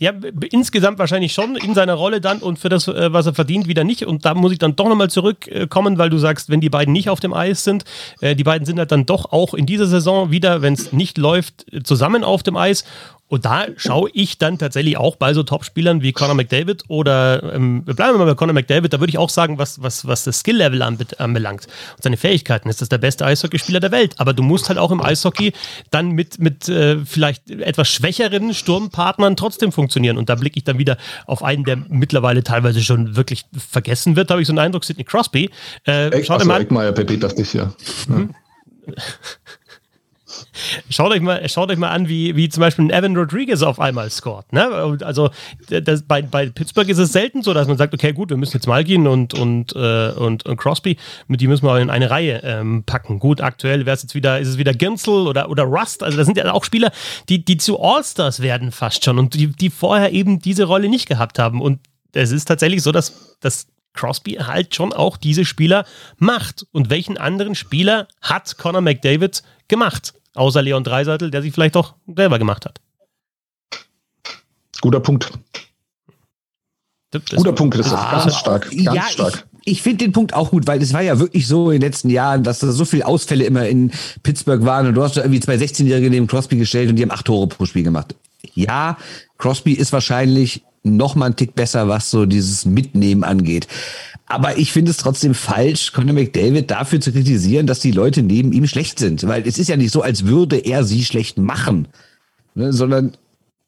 [0.00, 0.14] Ja,
[0.50, 3.84] insgesamt wahrscheinlich schon in seiner Rolle dann und für das, äh, was er verdient, wieder
[3.84, 4.06] nicht.
[4.06, 7.10] Und da muss ich dann doch nochmal zurückkommen, weil du sagst, wenn die beiden nicht
[7.10, 7.84] auf dem Eis sind,
[8.22, 11.18] äh, die beiden sind halt dann doch auch in dieser Saison wieder, wenn es nicht
[11.18, 12.84] läuft, zusammen auf dem Eis.
[13.30, 17.84] Und da schaue ich dann tatsächlich auch bei so Topspielern wie Conor McDavid oder ähm,
[17.84, 20.40] bleiben wir mal bei Conor McDavid, da würde ich auch sagen, was, was, was das
[20.40, 24.16] Skill-Level anbelangt und seine Fähigkeiten, ist das der beste Eishockeyspieler der Welt.
[24.18, 25.52] Aber du musst halt auch im Eishockey
[25.92, 30.18] dann mit, mit äh, vielleicht etwas schwächeren Sturmpartnern trotzdem funktionieren.
[30.18, 34.32] Und da blicke ich dann wieder auf einen, der mittlerweile teilweise schon wirklich vergessen wird,
[34.32, 35.50] habe ich so einen Eindruck, Sidney Crosby.
[35.84, 37.72] Äh, schaut mal Eckmeier, Pepe, dachte ich ja.
[38.08, 38.34] Mhm.
[40.88, 43.80] Schaut euch mal, schaut euch mal an, wie, wie zum Beispiel ein Evan Rodriguez auf
[43.80, 44.52] einmal scored.
[44.52, 44.98] Ne?
[45.02, 45.30] Also
[45.68, 48.56] das, bei, bei Pittsburgh ist es selten so, dass man sagt, okay, gut, wir müssen
[48.56, 50.96] jetzt mal gehen und, und, äh, und, und Crosby,
[51.28, 53.18] mit die müssen wir in eine Reihe ähm, packen.
[53.18, 56.02] Gut, aktuell wäre es jetzt wieder, ist es wieder Ginsel oder, oder Rust.
[56.02, 56.92] Also das sind ja auch Spieler,
[57.28, 61.08] die, die zu All-Stars werden fast schon und die, die vorher eben diese Rolle nicht
[61.08, 61.60] gehabt haben.
[61.60, 61.80] Und
[62.12, 65.84] es ist tatsächlich so, dass, dass Crosby halt schon auch diese Spieler
[66.18, 66.66] macht.
[66.72, 70.14] Und welchen anderen Spieler hat Conor McDavid gemacht?
[70.34, 72.80] Außer Leon Dreiseitel, der sich vielleicht auch selber gemacht hat.
[74.80, 75.30] Guter Punkt.
[77.10, 77.98] Das Guter Punkt, Christoph.
[77.98, 78.70] Ah, ganz stark.
[78.70, 79.46] Ganz ja, stark.
[79.64, 81.90] Ich, ich finde den Punkt auch gut, weil es war ja wirklich so in den
[81.90, 83.90] letzten Jahren, dass da so viele Ausfälle immer in
[84.22, 87.10] Pittsburgh waren und du hast da irgendwie zwei 16-Jährige neben Crosby gestellt und die haben
[87.10, 88.14] acht Tore pro Spiel gemacht.
[88.54, 88.96] Ja,
[89.38, 93.66] Crosby ist wahrscheinlich noch mal einen Tick besser, was so dieses Mitnehmen angeht.
[94.30, 98.52] Aber ich finde es trotzdem falsch, Conor McDavid dafür zu kritisieren, dass die Leute neben
[98.52, 99.26] ihm schlecht sind.
[99.26, 101.88] Weil es ist ja nicht so, als würde er sie schlecht machen,
[102.54, 103.16] ne, sondern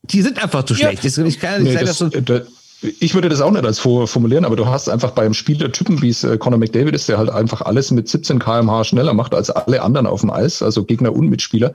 [0.05, 1.03] die sind einfach zu schlecht.
[1.03, 1.25] Ja.
[1.25, 2.47] Ich kann ja nicht nee, das, dass du
[2.83, 6.25] ich würde das auch nicht als formulieren, aber du hast einfach beim Spielertypen, wie es
[6.25, 9.83] äh, Conor McDavid ist, der halt einfach alles mit 17 kmh schneller macht als alle
[9.83, 11.73] anderen auf dem Eis, also Gegner und Mitspieler,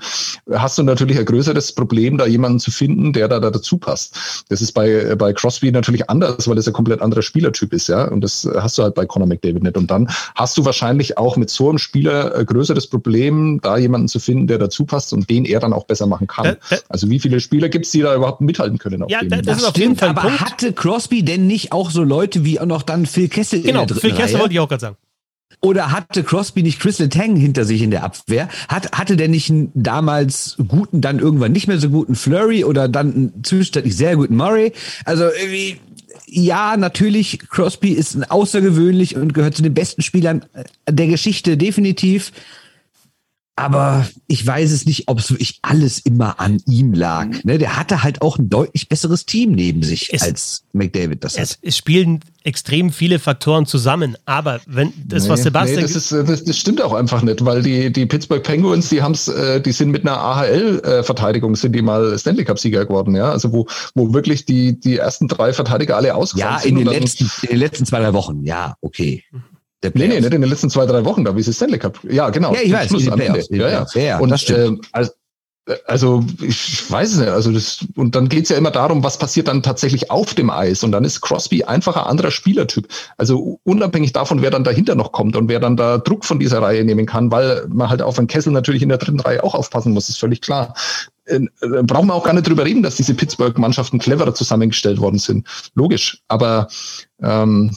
[0.52, 4.44] hast du natürlich ein größeres Problem, da jemanden zu finden, der da, da dazu passt.
[4.50, 7.88] Das ist bei, äh, bei Crosby natürlich anders, weil das ein komplett anderer Spielertyp ist,
[7.88, 8.06] ja.
[8.06, 9.78] Und das hast du halt bei Conor McDavid nicht.
[9.78, 14.10] Und dann hast du wahrscheinlich auch mit so einem Spieler ein größeres Problem, da jemanden
[14.10, 16.58] zu finden, der dazu passt und den er dann auch besser machen kann.
[16.90, 19.06] also wie viele Spieler gibt es, die da überhaupt mithalten können?
[19.08, 20.42] ja, das, das ist auf jeden Fall aber Punkt.
[20.42, 23.84] hatte Crosby Crosby denn nicht auch so Leute wie auch noch dann Phil Kessel genau,
[23.84, 24.42] in der Phil Kessel Reihe?
[24.42, 24.98] wollte ich auch gerade sagen.
[25.62, 28.50] Oder hatte Crosby nicht Chris Letang hinter sich in der Abwehr?
[28.68, 32.88] Hat, hatte der nicht einen damals guten, dann irgendwann nicht mehr so guten Flurry oder
[32.88, 34.74] dann einen zwischenzeitlich sehr guten Murray?
[35.06, 35.80] Also irgendwie,
[36.26, 40.46] ja, natürlich, Crosby ist ein außergewöhnlich und gehört zu den besten Spielern
[40.90, 42.32] der Geschichte, definitiv.
[43.60, 47.44] Aber ich weiß es nicht, ob es wirklich alles immer an ihm lag.
[47.44, 51.34] Ne, der hatte halt auch ein deutlich besseres Team neben sich, es, als McDavid das
[51.38, 51.60] es, hat.
[51.64, 54.16] Es spielen extrem viele Faktoren zusammen.
[54.26, 55.78] Aber wenn das, nee, was Sebastian.
[55.78, 59.02] Nee, das, ist, das, das, stimmt auch einfach nicht, weil die, die Pittsburgh Penguins, die
[59.02, 63.32] haben's, äh, die sind mit einer AHL-Verteidigung, sind die mal Stanley Cup-Sieger geworden, ja.
[63.32, 63.66] Also wo,
[63.96, 66.74] wo wirklich die, die ersten drei Verteidiger alle ausgefallen ja, sind.
[66.74, 69.24] Ja, in den letzten, in den letzten zwei, drei Wochen, ja, okay.
[69.32, 69.57] Mhm.
[69.84, 72.00] Der nee, nee, nicht in den letzten zwei, drei Wochen, da wie sie Stanley Cup.
[72.10, 72.54] Ja, genau.
[72.54, 72.90] Ja, ich weiß.
[72.90, 73.44] Schluss am Ende.
[73.50, 73.86] Ja, ja.
[73.94, 74.86] ja, und das stimmt.
[74.86, 75.12] Äh, also,
[75.86, 77.30] also ich weiß es nicht.
[77.30, 80.84] Also das, und dann geht's ja immer darum, was passiert dann tatsächlich auf dem Eis.
[80.84, 82.88] Und dann ist Crosby einfach ein anderer Spielertyp.
[83.18, 86.62] Also unabhängig davon, wer dann dahinter noch kommt und wer dann da Druck von dieser
[86.62, 89.56] Reihe nehmen kann, weil man halt auf einen Kessel natürlich in der dritten Reihe auch
[89.56, 90.74] aufpassen muss, ist völlig klar.
[91.26, 95.20] Äh, äh, brauchen wir auch gar nicht drüber reden, dass diese Pittsburgh-Mannschaften cleverer zusammengestellt worden
[95.20, 95.46] sind.
[95.76, 96.24] Logisch.
[96.28, 96.70] Aber
[97.22, 97.76] ähm,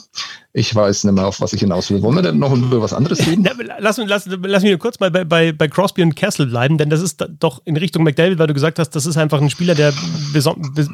[0.53, 2.03] ich weiß nicht mehr, auf was ich hinaus will.
[2.03, 3.49] Wollen wir denn noch über was anderes reden?
[3.79, 7.01] lass, lass, lass mich kurz mal bei, bei, bei Crosby und Kessel bleiben, denn das
[7.01, 9.93] ist doch in Richtung McDavid, weil du gesagt hast, das ist einfach ein Spieler, der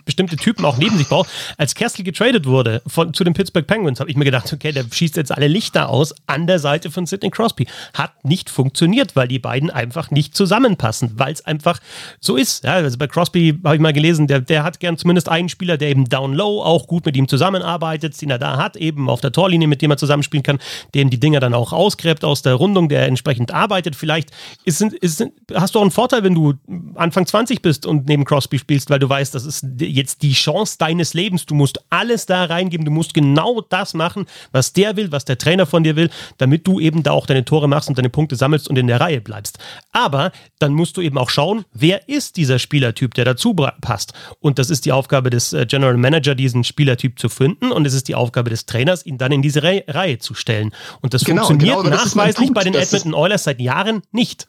[0.04, 1.30] bestimmte Typen auch neben sich braucht.
[1.56, 4.84] Als Kessel getradet wurde von, zu den Pittsburgh Penguins, habe ich mir gedacht, okay, der
[4.90, 7.66] schießt jetzt alle Lichter aus an der Seite von Sidney Crosby.
[7.94, 11.80] Hat nicht funktioniert, weil die beiden einfach nicht zusammenpassen, weil es einfach
[12.20, 12.64] so ist.
[12.64, 15.78] Ja, also bei Crosby habe ich mal gelesen, der, der hat gern zumindest einen Spieler,
[15.78, 19.22] der eben down low auch gut mit ihm zusammenarbeitet, den er da hat, eben auf
[19.22, 20.58] der Torlinie, mit dem er zusammenspielen kann,
[20.94, 23.94] dem die Dinger dann auch ausgräbt aus der Rundung, der entsprechend arbeitet.
[23.94, 24.30] Vielleicht
[24.64, 26.54] ist, ist, hast du auch einen Vorteil, wenn du
[26.96, 30.78] Anfang 20 bist und neben Crosby spielst, weil du weißt, das ist jetzt die Chance
[30.78, 31.46] deines Lebens.
[31.46, 35.38] Du musst alles da reingeben, du musst genau das machen, was der will, was der
[35.38, 38.34] Trainer von dir will, damit du eben da auch deine Tore machst und deine Punkte
[38.34, 39.58] sammelst und in der Reihe bleibst.
[39.92, 44.12] Aber dann musst du eben auch schauen, wer ist dieser Spielertyp, der dazu passt.
[44.40, 47.70] Und das ist die Aufgabe des äh, General Manager, diesen Spielertyp zu finden.
[47.70, 50.72] Und es ist die Aufgabe des Trainers, ihn dann in diese Re Reihe zu stellen.
[51.00, 54.48] Und das genau, funktioniert genau, nachweislich bei den Edmonton Oilers seit Jahren nicht.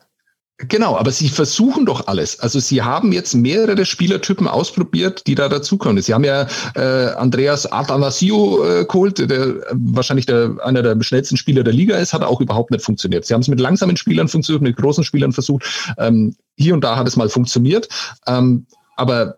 [0.60, 2.40] Genau, aber sie versuchen doch alles.
[2.40, 6.02] Also sie haben jetzt mehrere Spielertypen ausprobiert, die da dazukommen.
[6.02, 11.64] Sie haben ja äh, Andreas Athanasio äh, geholt, der wahrscheinlich der, einer der schnellsten Spieler
[11.64, 13.26] der Liga ist, hat auch überhaupt nicht funktioniert.
[13.26, 15.64] Sie haben es mit langsamen Spielern versucht, mit großen Spielern versucht.
[16.00, 17.88] Ähm, hier und da hat es mal funktioniert.
[18.26, 19.36] Ähm, aber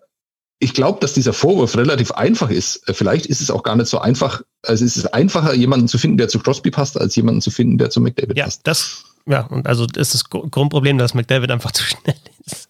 [0.60, 2.88] ich glaube, dass dieser Vorwurf relativ einfach ist.
[2.88, 4.42] Äh, vielleicht ist es auch gar nicht so einfach.
[4.62, 7.78] Also es ist einfacher, jemanden zu finden, der zu Crosby passt, als jemanden zu finden,
[7.78, 8.60] der zu McDavid ja, passt.
[8.64, 12.68] Das ja, und also ist das Grundproblem, dass McDavid einfach zu schnell ist.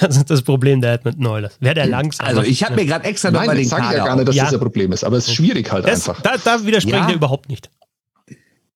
[0.00, 1.56] Das ist das Problem der Edmonton Oilers.
[1.60, 2.26] Wäre der langsam.
[2.26, 4.44] Also ich habe mir gerade extra nochmal den sage ich ja gar nicht, dass ja.
[4.44, 6.22] das ein Problem ist, aber es ist schwierig halt das, einfach.
[6.22, 7.08] Da, da widerspreche ja.
[7.08, 7.70] ich überhaupt nicht.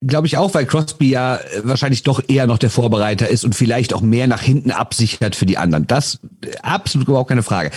[0.07, 3.95] Glaube ich auch, weil Crosby ja wahrscheinlich doch eher noch der Vorbereiter ist und vielleicht
[3.95, 5.87] auch mehr nach hinten absichert für die anderen.
[5.87, 6.21] Das
[6.63, 7.71] absolut überhaupt keine Frage.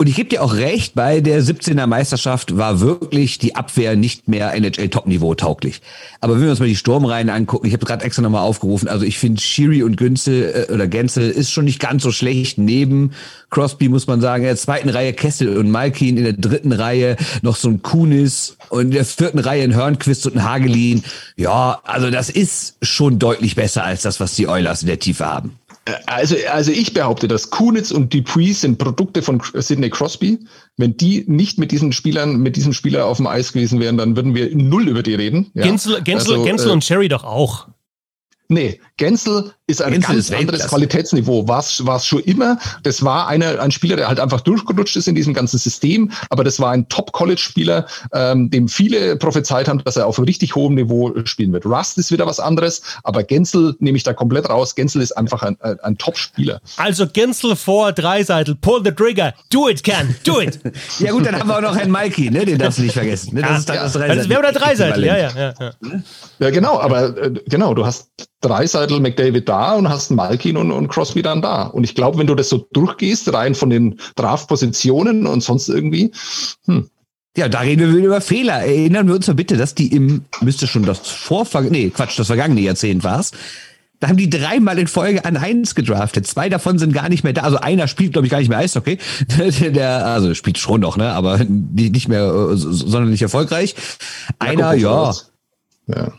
[0.00, 4.28] Und ich gebe dir auch recht, bei der 17er Meisterschaft war wirklich die Abwehr nicht
[4.28, 5.82] mehr NHL-Top-Niveau tauglich.
[6.20, 9.04] Aber wenn wir uns mal die Sturmreihen angucken, ich habe gerade extra nochmal aufgerufen, also
[9.04, 12.58] ich finde Shiri und Günzel äh, oder Genzel ist schon nicht ganz so schlecht.
[12.58, 13.10] Neben
[13.50, 17.16] Crosby muss man sagen, in der zweiten Reihe Kessel und Malkin, in der dritten Reihe
[17.42, 21.02] noch so ein Kunis und in der vierten Reihe ein Hörnquist und ein Hagelin.
[21.34, 25.26] Ja, also das ist schon deutlich besser als das, was die Oilers in der Tiefe
[25.26, 25.58] haben.
[26.06, 30.38] Also, also ich behaupte, dass Kunitz und Dupree sind Produkte von Sidney Crosby.
[30.76, 34.16] Wenn die nicht mit diesen Spielern, mit diesem Spieler auf dem Eis gewesen wären, dann
[34.16, 35.50] würden wir null über die reden.
[35.54, 35.64] Ja?
[35.64, 37.68] Gensel, Gensel, also, Gensel äh, und Sherry doch auch.
[38.50, 41.46] Nee, Gensel ist ein Gensel ganz anderes Qualitätsniveau.
[41.46, 42.58] War es schon immer.
[42.82, 46.10] Das war einer, ein Spieler, der halt einfach durchgerutscht ist in diesem ganzen System.
[46.30, 50.76] Aber das war ein Top-College-Spieler, ähm, dem viele prophezeit haben, dass er auf richtig hohem
[50.76, 51.66] Niveau spielen wird.
[51.66, 54.74] Rust ist wieder was anderes, aber Gensel nehme ich da komplett raus.
[54.74, 56.62] Gensel ist einfach ein, ein, ein Top-Spieler.
[56.78, 60.58] Also Gensel vor Dreiseitel, pull the trigger, do it, Ken, do it.
[61.00, 62.46] ja gut, dann haben wir auch noch einen Mikey, ne?
[62.46, 63.34] den darfst du nicht vergessen.
[63.34, 63.42] Ne?
[63.42, 63.82] Das ja, ist dann ja.
[63.82, 64.18] das Dreiseitel.
[64.18, 65.72] Also wir haben da Dreiseitel, ja, ja, ja, ja.
[66.38, 68.08] Ja, genau, aber äh, genau, du hast
[68.40, 71.64] Dreiseitel McDavid da und hast Malkin und, und Crosby dann da.
[71.64, 76.12] Und ich glaube, wenn du das so durchgehst, rein von den Draftpositionen und sonst irgendwie,
[76.66, 76.88] hm.
[77.36, 78.64] Ja, da reden wir wieder über Fehler.
[78.64, 82.26] Erinnern wir uns mal bitte, dass die im, müsste schon das Vorver, nee, Quatsch, das
[82.26, 83.30] vergangene Jahrzehnt war's.
[84.00, 86.26] Da haben die dreimal in Folge an eins gedraftet.
[86.26, 87.42] Zwei davon sind gar nicht mehr da.
[87.42, 88.98] Also einer spielt, glaube ich, gar nicht mehr Eishockey.
[89.60, 91.12] Der, also spielt schon noch, ne?
[91.12, 93.76] Aber nicht mehr äh, sonderlich erfolgreich.
[94.40, 95.12] Einer, ja.
[95.86, 96.12] Ja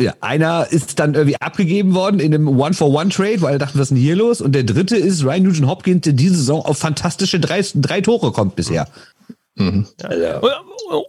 [0.00, 3.88] ja, einer ist dann irgendwie abgegeben worden in einem One-for-One-Trade, weil er dachte, was ist
[3.90, 4.40] denn hier los?
[4.40, 8.32] Und der dritte ist Ryan Nugent Hopkins, der diese Saison auf fantastische drei, drei Tore
[8.32, 8.88] kommt bisher.
[9.56, 9.86] Mhm.
[10.02, 10.50] Also,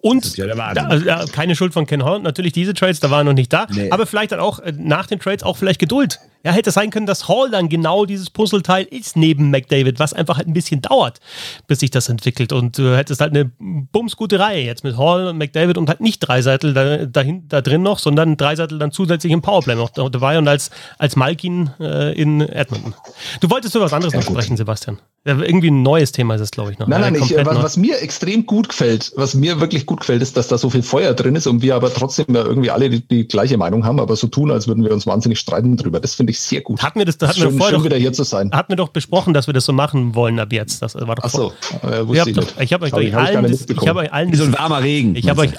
[0.02, 3.34] und ja da, also, keine Schuld von Ken Holland, natürlich diese Trades, da waren noch
[3.34, 3.90] nicht da, nee.
[3.90, 6.20] aber vielleicht dann auch äh, nach den Trades auch vielleicht Geduld.
[6.46, 10.38] Ja, hätte sein können, dass Hall dann genau dieses Puzzleteil ist neben McDavid, was einfach
[10.38, 11.20] halt ein bisschen dauert,
[11.66, 12.54] bis sich das entwickelt.
[12.54, 16.20] Und du hättest halt eine bumsgute Reihe jetzt mit Hall und McDavid und halt nicht
[16.20, 20.48] Dreiseitel da, dahin, da drin noch, sondern Dreiseitel dann zusätzlich im Powerplay noch dabei und
[20.48, 22.94] als, als Malkin äh, in Edmonton.
[23.42, 24.36] Du wolltest über was anderes ja, noch gut.
[24.36, 25.00] sprechen, Sebastian.
[25.28, 26.88] Irgendwie ein neues Thema ist es, glaube ich, noch.
[26.88, 30.38] Nein, nein, ich, was, was, mir extrem gut gefällt, was mir wirklich gut gefällt, ist,
[30.38, 33.08] dass da so viel Feuer drin ist und wir aber trotzdem ja irgendwie alle die,
[33.08, 36.00] die gleiche Meinung haben, aber so tun, als würden wir uns wahnsinnig streiten drüber.
[36.00, 36.84] Das finde ich sehr gut.
[36.84, 38.52] Hatten wir das, hatten schön, wir vorher schön wieder hier zu sein.
[38.52, 40.84] Hatten wir doch besprochen, dass wir das so machen wollen ab jetzt.
[40.84, 43.52] Das war doch Ach so, äh, wusste ich, ich, ich habe euch, hab ich allen,
[43.52, 45.16] das, ich hab euch allen Wie so ein warmer Regen.
[45.16, 45.50] Ich habe euch.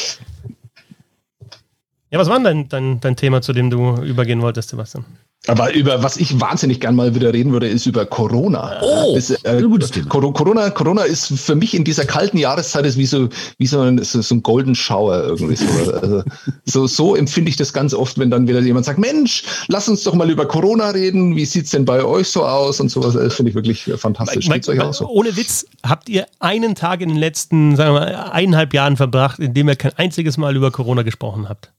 [2.11, 5.05] ja, was war denn dein, dein, dein Thema, zu dem du übergehen wolltest, Sebastian?
[5.47, 8.79] Aber über was ich wahnsinnig gern mal wieder reden würde, ist über Corona.
[8.83, 10.07] Oh, ist, äh, gutes Thema.
[10.07, 14.03] Corona, Corona ist für mich in dieser kalten Jahreszeit ist wie so wie so ein,
[14.03, 15.65] so, so ein Golden Shower irgendwie so.
[15.99, 16.23] Also,
[16.65, 16.87] so.
[16.87, 20.13] So empfinde ich das ganz oft, wenn dann wieder jemand sagt, Mensch, lass uns doch
[20.13, 21.35] mal über Corona reden.
[21.35, 23.13] Wie sieht's denn bei euch so aus und sowas?
[23.13, 24.47] Das finde ich wirklich fantastisch.
[24.47, 25.07] Mike, euch auch so?
[25.07, 29.39] Ohne Witz, habt ihr einen Tag in den letzten, sagen wir mal, eineinhalb Jahren verbracht,
[29.39, 31.71] in dem ihr kein einziges Mal über Corona gesprochen habt?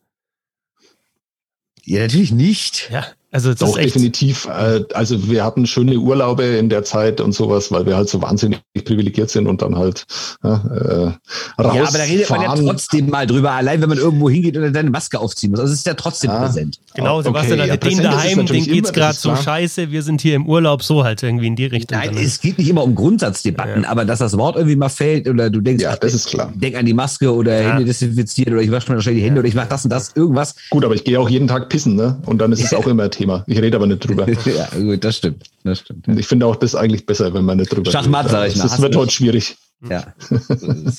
[1.85, 2.91] Ja, natürlich nicht.
[2.91, 4.47] Ja, also das Doch, definitiv.
[4.47, 8.21] Äh, also wir hatten schöne Urlaube in der Zeit und sowas, weil wir halt so
[8.21, 10.05] wahnsinnig privilegiert sind und dann halt
[10.45, 11.75] ja, äh, raus.
[11.75, 14.75] Ja, aber da redet man ja trotzdem mal drüber, allein wenn man irgendwo hingeht und
[14.75, 15.61] seine Maske aufziehen muss.
[15.61, 16.45] Also es ist ja trotzdem ja.
[16.45, 16.79] präsent.
[16.95, 17.71] Genau, Sebastian, okay.
[17.71, 21.03] also ja, den daheim, den geht's gerade so scheiße, wir sind hier im Urlaub, so
[21.03, 21.99] halt irgendwie in die Richtung.
[21.99, 23.89] Nein, es geht nicht immer um Grundsatzdebatten, ja.
[23.89, 26.53] aber dass das Wort irgendwie mal fällt oder du denkst, ja, das ist klar.
[26.55, 29.49] denk an die Maske oder Hände desinfizieren oder ich wasche mir wahrscheinlich die Hände oder
[29.49, 30.55] ich mache das und das, irgendwas.
[30.69, 32.21] Gut, aber ich gehe auch jeden Tag pissen, ne?
[32.27, 33.22] Und dann ist es auch immer Thema.
[33.23, 33.45] Thema.
[33.47, 34.27] Ich rede aber nicht drüber.
[34.45, 35.45] ja, gut, das stimmt.
[35.65, 36.17] Das stimmt ja.
[36.17, 38.63] Ich finde auch das eigentlich besser, wenn man nicht drüber Schachmatt, sag ich mal.
[38.65, 39.57] Das wird heute schwierig.
[39.89, 40.15] Ja.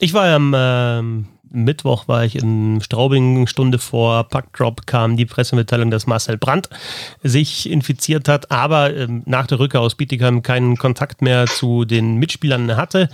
[0.00, 5.90] ich war am ähm, Mittwoch war ich in Straubing, Stunde vor Packdrop kam die Pressemitteilung,
[5.90, 6.68] dass Marcel Brandt
[7.22, 12.16] sich infiziert hat, aber ähm, nach der Rückkehr aus Bietigheim keinen Kontakt mehr zu den
[12.16, 13.08] Mitspielern hatte.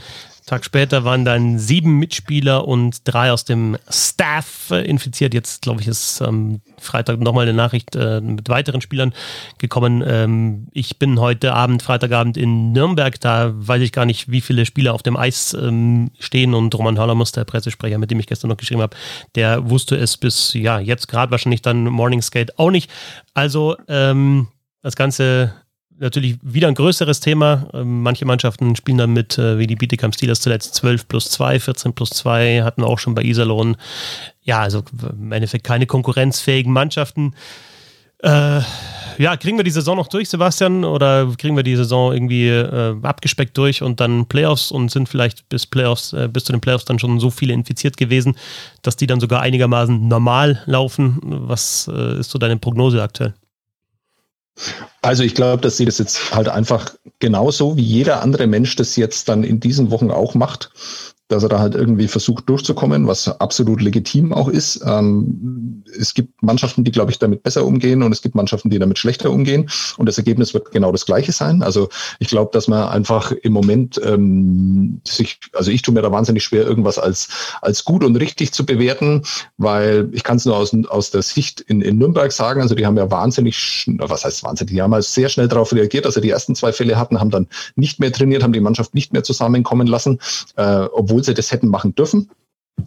[0.46, 5.32] Tag später waren dann sieben Mitspieler und drei aus dem Staff infiziert.
[5.32, 9.14] Jetzt, glaube ich, ist ähm, Freitag nochmal eine Nachricht äh, mit weiteren Spielern
[9.56, 10.04] gekommen.
[10.06, 13.18] Ähm, ich bin heute Abend, Freitagabend in Nürnberg.
[13.20, 16.52] Da weiß ich gar nicht, wie viele Spieler auf dem Eis ähm, stehen.
[16.52, 18.96] Und Roman Hörlermus, der Pressesprecher, mit dem ich gestern noch geschrieben habe,
[19.36, 22.90] der wusste es bis, ja, jetzt gerade wahrscheinlich dann Morning Skate auch nicht.
[23.32, 24.48] Also, ähm,
[24.82, 25.54] das Ganze
[25.98, 27.68] natürlich wieder ein größeres Thema.
[27.72, 31.92] Ähm, manche Mannschaften spielen damit, äh, wie die Bietigheim Steelers zuletzt 12 plus 2, 14
[31.92, 33.76] plus 2, hatten wir auch schon bei Iserlohn.
[34.42, 37.34] Ja, also im Endeffekt keine konkurrenzfähigen Mannschaften.
[38.22, 38.60] Äh,
[39.18, 40.84] ja, kriegen wir die Saison noch durch, Sebastian?
[40.84, 45.48] Oder kriegen wir die Saison irgendwie äh, abgespeckt durch und dann Playoffs und sind vielleicht
[45.48, 48.36] bis Playoffs, äh, bis zu den Playoffs dann schon so viele infiziert gewesen,
[48.82, 51.20] dass die dann sogar einigermaßen normal laufen?
[51.22, 53.34] Was äh, ist so deine Prognose aktuell?
[55.02, 58.96] Also ich glaube, dass sie das jetzt halt einfach genauso wie jeder andere Mensch das
[58.96, 60.70] jetzt dann in diesen Wochen auch macht
[61.28, 64.82] dass er da halt irgendwie versucht durchzukommen, was absolut legitim auch ist.
[64.86, 68.78] Ähm, es gibt Mannschaften, die, glaube ich, damit besser umgehen und es gibt Mannschaften, die
[68.78, 69.70] damit schlechter umgehen.
[69.96, 71.62] Und das Ergebnis wird genau das gleiche sein.
[71.62, 76.12] Also ich glaube, dass man einfach im Moment ähm, sich, also ich tue mir da
[76.12, 77.28] wahnsinnig schwer, irgendwas als,
[77.62, 79.22] als gut und richtig zu bewerten,
[79.56, 82.86] weil ich kann es nur aus, aus der Sicht in, in Nürnberg sagen, also die
[82.86, 86.30] haben ja wahnsinnig, was heißt wahnsinnig, die haben ja sehr schnell darauf reagiert, sie die
[86.30, 89.86] ersten zwei Fälle hatten, haben dann nicht mehr trainiert, haben die Mannschaft nicht mehr zusammenkommen
[89.86, 90.18] lassen,
[90.56, 92.28] äh, obwohl obwohl sie das hätten machen dürfen.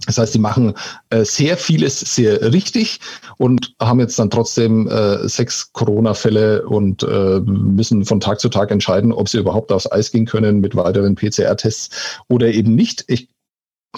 [0.06, 0.74] Das heißt, sie machen
[1.12, 3.00] äh, sehr vieles sehr richtig
[3.38, 8.70] und haben jetzt dann trotzdem äh, sechs Corona-Fälle und äh, müssen von Tag zu Tag
[8.70, 13.06] entscheiden, ob sie überhaupt aufs Eis gehen können mit weiteren PCR-Tests oder eben nicht.
[13.08, 13.30] Ich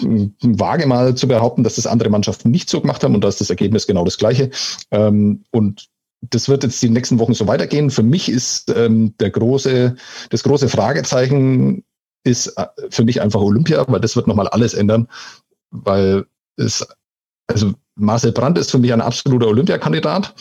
[0.00, 3.40] wage mal zu behaupten, dass das andere Mannschaften nicht so gemacht haben und da ist
[3.40, 4.50] das Ergebnis genau das gleiche.
[4.92, 5.88] Ähm, und
[6.22, 7.90] das wird jetzt die nächsten Wochen so weitergehen.
[7.90, 9.96] Für mich ist ähm, der große,
[10.30, 11.82] das große Fragezeichen
[12.24, 15.08] ist äh, für mich einfach Olympia, weil das wird nochmal alles ändern,
[15.70, 16.86] weil es,
[17.46, 20.34] also Marcel Brandt ist für mich ein absoluter Olympiakandidat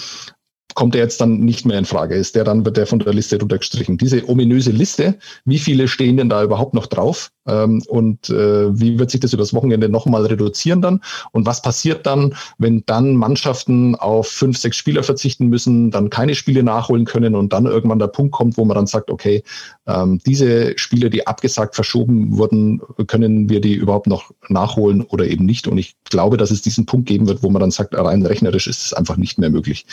[0.75, 2.15] kommt er jetzt dann nicht mehr in Frage?
[2.15, 3.97] Ist der dann, wird der von der Liste runtergestrichen?
[3.97, 7.31] Diese ominöse Liste, wie viele stehen denn da überhaupt noch drauf?
[7.47, 11.01] Ähm, und äh, wie wird sich das übers Wochenende nochmal reduzieren dann?
[11.31, 16.35] Und was passiert dann, wenn dann Mannschaften auf fünf, sechs Spieler verzichten müssen, dann keine
[16.35, 19.43] Spiele nachholen können und dann irgendwann der Punkt kommt, wo man dann sagt, okay,
[19.87, 25.45] ähm, diese Spiele, die abgesagt, verschoben wurden, können wir die überhaupt noch nachholen oder eben
[25.45, 25.67] nicht?
[25.67, 28.67] Und ich glaube, dass es diesen Punkt geben wird, wo man dann sagt, rein rechnerisch
[28.67, 29.85] ist es einfach nicht mehr möglich.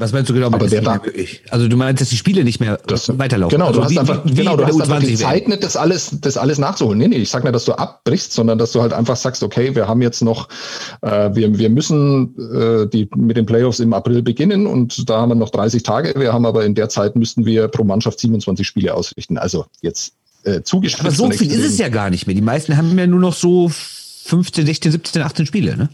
[0.00, 0.98] Was meinst du genau mit der da,
[1.50, 3.54] Also du meinst, dass die Spiele nicht mehr das, weiterlaufen?
[3.54, 6.16] Genau, also du hast einfach, wie, genau, du hast einfach die Zeit nicht, das alles,
[6.22, 6.98] das alles nachzuholen.
[6.98, 9.74] Nee, nee, ich sag nicht, dass du abbrichst, sondern dass du halt einfach sagst, okay,
[9.74, 10.48] wir haben jetzt noch,
[11.02, 15.28] äh, wir, wir müssen äh, die mit den Playoffs im April beginnen und da haben
[15.28, 16.14] wir noch 30 Tage.
[16.18, 19.36] Wir haben aber in der Zeit müssten wir pro Mannschaft 27 Spiele ausrichten.
[19.36, 21.04] Also jetzt äh, zugespitzt.
[21.04, 22.34] Aber so viel ist es ja gar nicht mehr.
[22.34, 25.90] Die meisten haben ja nur noch so 15, 16, 17, 18 Spiele, ne?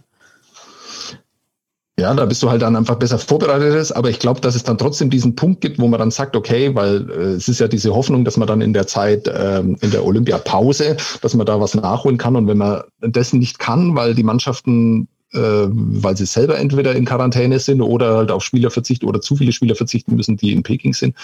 [1.98, 3.96] Ja, da bist du halt dann einfach besser vorbereitet.
[3.96, 6.74] Aber ich glaube, dass es dann trotzdem diesen Punkt gibt, wo man dann sagt, okay,
[6.74, 9.90] weil äh, es ist ja diese Hoffnung, dass man dann in der Zeit, ähm, in
[9.90, 12.36] der Olympiapause, dass man da was nachholen kann.
[12.36, 17.58] Und wenn man dessen nicht kann, weil die Mannschaften weil sie selber entweder in Quarantäne
[17.58, 20.94] sind oder halt auf Spieler verzichten oder zu viele Spieler verzichten müssen, die in Peking
[20.94, 21.14] sind,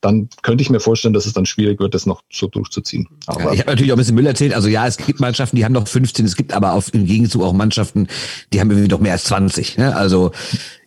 [0.00, 3.08] dann könnte ich mir vorstellen, dass es dann schwierig wird, das noch so durchzuziehen.
[3.26, 4.52] Aber ja, ich habe natürlich auch ein bisschen Müll erzählt.
[4.52, 7.42] Also ja, es gibt Mannschaften, die haben noch 15, es gibt aber auf, im Gegenzug
[7.42, 8.08] auch Mannschaften,
[8.52, 9.78] die haben irgendwie doch mehr als 20.
[9.78, 9.94] Ne?
[9.94, 10.32] Also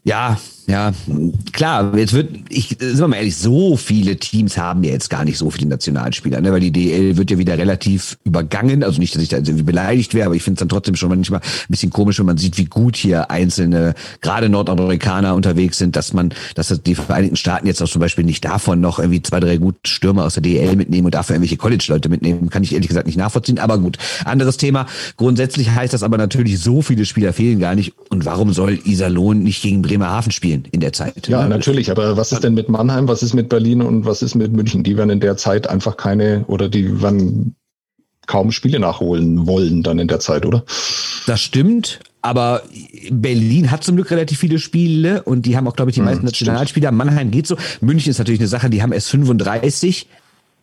[0.03, 0.93] ja, ja,
[1.51, 5.23] klar, jetzt wird, ich, sind wir mal ehrlich, so viele Teams haben ja jetzt gar
[5.23, 6.51] nicht so viele Nationalspieler, ne?
[6.51, 8.83] weil die DL wird ja wieder relativ übergangen.
[8.83, 11.09] Also nicht, dass ich da irgendwie beleidigt wäre, aber ich finde es dann trotzdem schon
[11.09, 15.95] manchmal ein bisschen komisch, wenn man sieht, wie gut hier einzelne, gerade Nordamerikaner unterwegs sind,
[15.95, 19.39] dass man, dass die Vereinigten Staaten jetzt auch zum Beispiel nicht davon noch irgendwie zwei,
[19.39, 22.87] drei gute Stürmer aus der DL mitnehmen und dafür irgendwelche College-Leute mitnehmen, kann ich ehrlich
[22.87, 23.59] gesagt nicht nachvollziehen.
[23.59, 24.87] Aber gut, anderes Thema.
[25.17, 27.93] Grundsätzlich heißt das aber natürlich, so viele Spieler fehlen gar nicht.
[28.09, 30.54] Und warum soll Iserlohn nicht gegen Bremerhaven spielen?
[30.55, 31.27] Spielen in der Zeit.
[31.27, 31.49] Ja, ne?
[31.49, 31.91] natürlich.
[31.91, 33.07] Aber was ist denn mit Mannheim?
[33.07, 34.83] Was ist mit Berlin und was ist mit München?
[34.83, 37.55] Die werden in der Zeit einfach keine oder die werden
[38.27, 40.63] kaum Spiele nachholen wollen dann in der Zeit, oder?
[41.27, 41.99] Das stimmt.
[42.21, 42.63] Aber
[43.11, 46.05] Berlin hat zum Glück relativ viele Spiele und die haben auch, glaube ich, die hm,
[46.05, 46.91] meisten Nationalspieler.
[46.91, 47.55] Mannheim geht so.
[47.81, 50.07] München ist natürlich eine Sache, die haben erst 35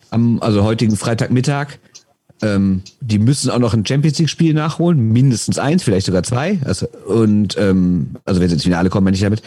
[0.09, 1.79] am also heutigen Freitagmittag.
[2.43, 6.59] Ähm, die müssen auch noch ein Champions League-Spiel nachholen, mindestens eins, vielleicht sogar zwei.
[6.65, 9.41] Also, und ähm, also wenn sie ins Finale kommen, meine ich damit.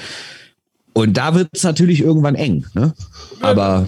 [0.97, 2.65] Und da wird es natürlich irgendwann eng.
[2.73, 2.95] Ne?
[3.43, 3.87] Aber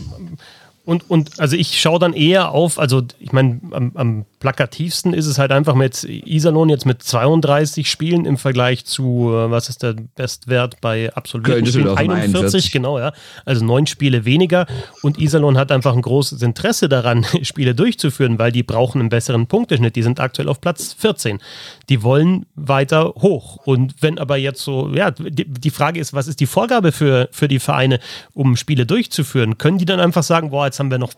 [0.88, 5.26] und, und also ich schaue dann eher auf, also ich meine, am, am, plakativsten ist
[5.26, 9.82] es halt einfach mit Iserlohn jetzt mit 32 Spielen im Vergleich zu, äh, was ist
[9.82, 11.88] der Bestwert bei absoluten Spielen?
[11.88, 13.12] 41, 41, genau, ja.
[13.44, 14.66] Also neun Spiele weniger.
[15.02, 19.46] Und Iserlohn hat einfach ein großes Interesse daran, Spiele durchzuführen, weil die brauchen einen besseren
[19.46, 19.94] Punkteschnitt.
[19.94, 21.38] Die sind aktuell auf Platz 14.
[21.90, 23.56] Die wollen weiter hoch.
[23.66, 27.28] Und wenn aber jetzt so, ja, die, die Frage ist, was ist die Vorgabe für,
[27.30, 27.98] für die Vereine,
[28.32, 29.58] um Spiele durchzuführen?
[29.58, 31.12] Können die dann einfach sagen, boah, jetzt jetzt haben wir noch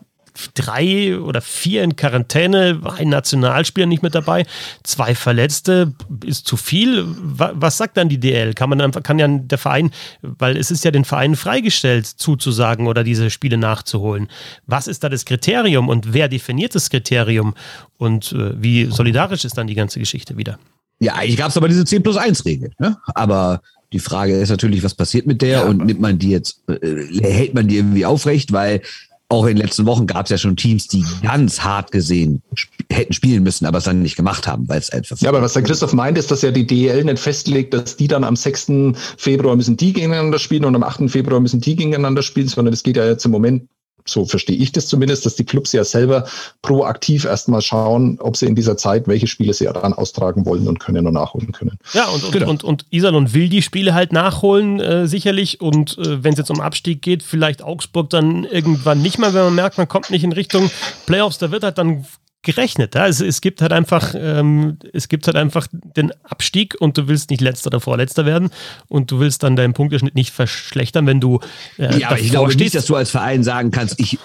[0.55, 4.47] drei oder vier in Quarantäne, ein Nationalspieler nicht mit dabei,
[4.85, 5.93] zwei Verletzte,
[6.25, 7.05] ist zu viel.
[7.19, 8.55] Was sagt dann die DL?
[8.55, 9.91] Kann man dann, kann ja der Verein,
[10.23, 14.29] weil es ist ja den Vereinen freigestellt, zuzusagen oder diese Spiele nachzuholen.
[14.67, 17.55] Was ist da das Kriterium und wer definiert das Kriterium
[17.99, 20.59] und äh, wie solidarisch ist dann die ganze Geschichte wieder?
[21.01, 22.97] Ja, eigentlich gab es aber diese 10 plus 1 Regel, ne?
[23.15, 26.63] aber Die Frage ist natürlich, was passiert mit der ja, und nimmt man die jetzt,
[26.69, 28.83] äh, hält man die irgendwie aufrecht, weil
[29.31, 32.68] auch in den letzten Wochen gab es ja schon Teams, die ganz hart gesehen sp
[32.93, 35.16] hätten spielen müssen, aber es dann nicht gemacht haben, weil es einfach.
[35.20, 38.09] Ja, aber was der Christoph meint, ist, dass ja die DL nicht festlegt, dass die
[38.09, 38.72] dann am 6.
[39.16, 41.09] Februar müssen die gegeneinander spielen und am 8.
[41.09, 43.68] Februar müssen die gegeneinander spielen, sondern es geht ja jetzt im Moment
[44.11, 46.27] so verstehe ich das zumindest, dass die Clubs ja selber
[46.63, 50.81] proaktiv erstmal schauen, ob sie in dieser Zeit, welche Spiele sie dann austragen wollen und
[50.81, 51.79] können und nachholen können.
[51.93, 52.51] Ja, und, und, genau.
[52.51, 55.61] und, und Iserlohn will die Spiele halt nachholen, äh, sicherlich.
[55.61, 59.45] Und äh, wenn es jetzt um Abstieg geht, vielleicht Augsburg dann irgendwann nicht mehr, wenn
[59.45, 60.71] man merkt, man kommt nicht in Richtung
[61.07, 62.05] Playoffs, da wird halt dann
[62.43, 62.95] gerechnet.
[62.95, 63.07] Ja?
[63.07, 67.30] Es, es, gibt halt einfach, ähm, es gibt halt einfach den Abstieg und du willst
[67.30, 68.51] nicht letzter oder vorletzter werden
[68.88, 71.41] und du willst dann deinen Punkteschnitt nicht verschlechtern, wenn du
[71.78, 72.61] äh, Ja, aber ich glaube stehst.
[72.61, 74.18] nicht, dass du als Verein sagen kannst, ich,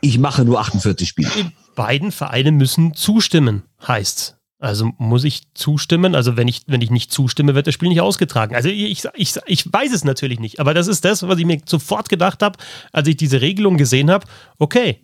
[0.00, 1.30] ich mache nur 48 Spiele.
[1.36, 6.14] Die beiden Vereine müssen zustimmen, heißt also muss ich zustimmen?
[6.14, 8.54] Also wenn ich, wenn ich nicht zustimme, wird das Spiel nicht ausgetragen.
[8.54, 11.60] Also ich, ich, ich weiß es natürlich nicht, aber das ist das, was ich mir
[11.64, 12.58] sofort gedacht habe,
[12.92, 14.26] als ich diese Regelung gesehen habe.
[14.58, 15.02] Okay,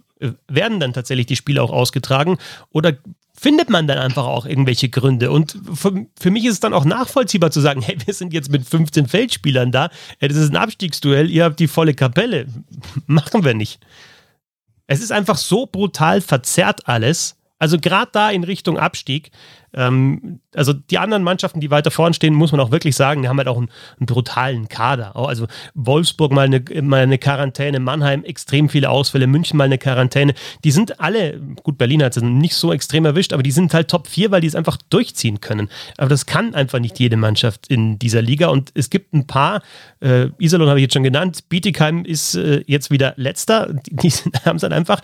[0.48, 2.38] werden dann tatsächlich die Spiele auch ausgetragen
[2.70, 2.94] oder
[3.36, 5.30] findet man dann einfach auch irgendwelche Gründe?
[5.30, 8.50] Und für, für, mich ist es dann auch nachvollziehbar zu sagen, hey, wir sind jetzt
[8.50, 9.90] mit 15 Feldspielern da,
[10.20, 12.46] das ist ein Abstiegsduell, ihr habt die volle Kapelle.
[13.06, 13.80] Machen wir nicht.
[14.86, 17.36] Es ist einfach so brutal verzerrt alles.
[17.58, 19.30] Also gerade da in Richtung Abstieg,
[19.74, 23.28] ähm, also die anderen Mannschaften, die weiter vorn stehen, muss man auch wirklich sagen, die
[23.28, 25.16] haben halt auch einen, einen brutalen Kader.
[25.16, 30.34] Also Wolfsburg mal eine, mal eine Quarantäne, Mannheim extrem viele Ausfälle, München mal eine Quarantäne.
[30.62, 33.88] Die sind alle, gut, Berlin hat es nicht so extrem erwischt, aber die sind halt
[33.88, 35.68] Top 4, weil die es einfach durchziehen können.
[35.98, 39.62] Aber das kann einfach nicht jede Mannschaft in dieser Liga und es gibt ein paar,
[40.00, 43.72] äh, Iserlohn habe ich jetzt schon genannt, Bietigheim ist äh, jetzt wieder letzter.
[43.86, 44.12] Die, die
[44.44, 45.00] haben es dann einfach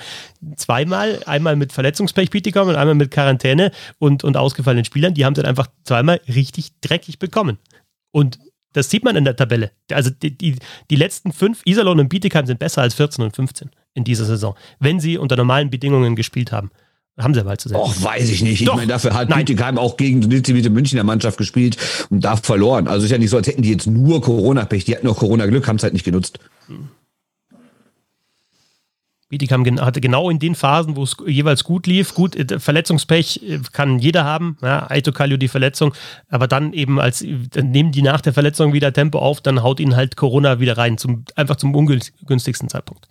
[0.57, 5.35] zweimal, einmal mit Verletzungspech Bietigheim und einmal mit Quarantäne und, und ausgefallenen Spielern, die haben
[5.35, 7.59] dann einfach zweimal richtig dreckig bekommen.
[8.13, 8.39] Und
[8.73, 9.73] das sieht man in der Tabelle.
[9.91, 10.57] Also die, die,
[10.91, 14.55] die letzten fünf, Iserlohn und Bietigheim sind besser als 14 und 15 in dieser Saison,
[14.79, 16.71] wenn sie unter normalen Bedingungen gespielt haben.
[17.19, 17.83] Haben sie aber halt zu selten.
[17.83, 18.67] Och, weiß ich nicht.
[18.67, 18.75] Doch.
[18.75, 19.41] Ich meine, dafür hat Nein.
[19.41, 21.77] Bietigheim auch gegen die Münchner Mannschaft gespielt
[22.09, 22.89] und da verloren.
[22.89, 24.85] Also ist ja nicht so, als hätten die jetzt nur Corona-Pech.
[24.85, 26.39] Die hatten auch Corona-Glück, haben es halt nicht genutzt.
[26.69, 26.89] Hm.
[29.31, 33.61] Bietigheim hatte genau in den Phasen, wo es jeweils gut lief, gut, äh, Verletzungspech äh,
[33.73, 35.95] kann jeder haben, ja, Aito Kallio die Verletzung,
[36.29, 39.79] aber dann eben als, dann nehmen die nach der Verletzung wieder Tempo auf, dann haut
[39.81, 43.10] ihnen halt Corona wieder rein, zum, einfach zum ungünstigsten Zeitpunkt.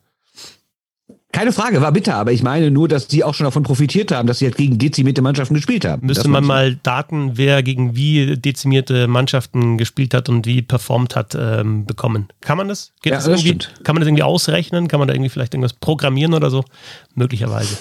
[1.31, 4.27] Keine Frage, war bitter, aber ich meine nur, dass sie auch schon davon profitiert haben,
[4.27, 6.07] dass sie halt gegen dezimierte Mannschaften gespielt haben.
[6.07, 11.37] Müsste man mal Daten, wer gegen wie dezimierte Mannschaften gespielt hat und wie performt hat,
[11.39, 12.29] ähm, bekommen.
[12.41, 12.93] Kann man das?
[13.03, 13.71] Geht ja, das, das stimmt.
[13.83, 14.87] Kann man das irgendwie ausrechnen?
[14.87, 16.65] Kann man da irgendwie vielleicht irgendwas programmieren oder so?
[17.13, 17.77] Möglicherweise.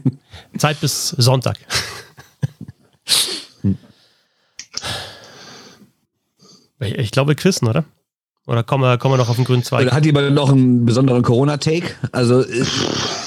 [0.58, 1.58] Zeit bis Sonntag.
[6.80, 7.84] ich glaube, Quissen, oder?
[8.50, 9.82] Oder kommen wir, kommen wir noch auf den grünen Zweig?
[9.82, 11.86] Oder hat jemand noch einen besonderen Corona-Take?
[12.10, 12.64] Also äh,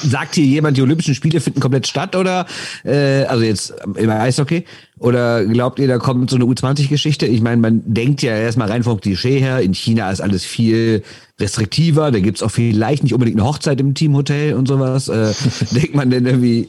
[0.03, 2.45] sagt hier jemand, die Olympischen Spiele finden komplett statt oder
[2.83, 4.65] äh, also jetzt im Eishockey?
[4.99, 7.25] Oder glaubt ihr, da kommt so eine U20-Geschichte?
[7.25, 11.03] Ich meine, man denkt ja erstmal rein vom Klischee her, in China ist alles viel
[11.39, 15.07] restriktiver, da gibt's auch vielleicht nicht unbedingt eine Hochzeit im Teamhotel und sowas.
[15.07, 15.31] Äh,
[15.71, 16.67] denkt man denn irgendwie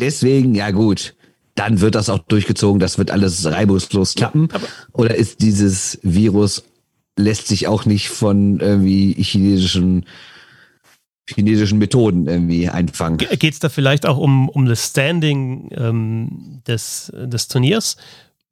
[0.00, 1.14] deswegen, ja gut,
[1.54, 4.48] dann wird das auch durchgezogen, das wird alles reibungslos klappen?
[4.52, 4.58] Ja,
[4.92, 6.64] oder ist dieses Virus
[7.16, 10.06] lässt sich auch nicht von irgendwie chinesischen
[11.26, 13.16] chinesischen Methoden irgendwie einfangen.
[13.16, 17.96] Geht es da vielleicht auch um, um das Standing ähm, des, des Turniers?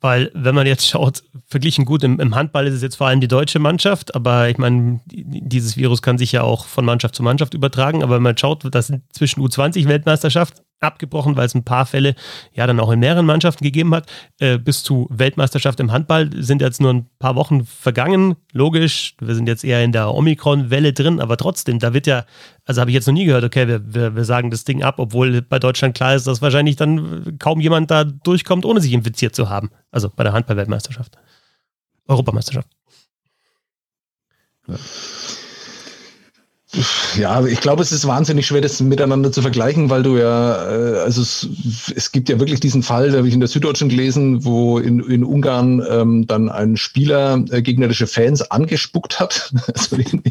[0.01, 3.21] Weil, wenn man jetzt schaut, verglichen gut, im, im, Handball ist es jetzt vor allem
[3.21, 7.23] die deutsche Mannschaft, aber ich meine, dieses Virus kann sich ja auch von Mannschaft zu
[7.23, 11.87] Mannschaft übertragen, aber wenn man schaut, das sind zwischen U20-Weltmeisterschaft abgebrochen, weil es ein paar
[11.87, 12.15] Fälle
[12.53, 14.11] ja dann auch in mehreren Mannschaften gegeben hat.
[14.39, 18.37] Äh, bis zu Weltmeisterschaft im Handball sind jetzt nur ein paar Wochen vergangen.
[18.53, 22.25] Logisch, wir sind jetzt eher in der Omikron-Welle drin, aber trotzdem, da wird ja,
[22.65, 24.97] also habe ich jetzt noch nie gehört, okay, wir, wir, wir sagen das Ding ab,
[24.99, 29.35] obwohl bei Deutschland klar ist, dass wahrscheinlich dann kaum jemand da durchkommt, ohne sich infiziert
[29.35, 29.71] zu haben.
[29.91, 31.17] Also bei der Handball-Weltmeisterschaft.
[32.07, 32.69] Europameisterschaft.
[34.69, 34.77] Ja.
[37.19, 40.99] Ja, ich glaube, es ist wahnsinnig schwer, das miteinander zu vergleichen, weil du ja, äh,
[41.01, 41.47] also es,
[41.95, 45.01] es gibt ja wirklich diesen Fall, da habe ich in der Süddeutschen gelesen, wo in,
[45.01, 50.23] in Ungarn ähm, dann ein Spieler äh, gegnerische Fans angespuckt hat, also in,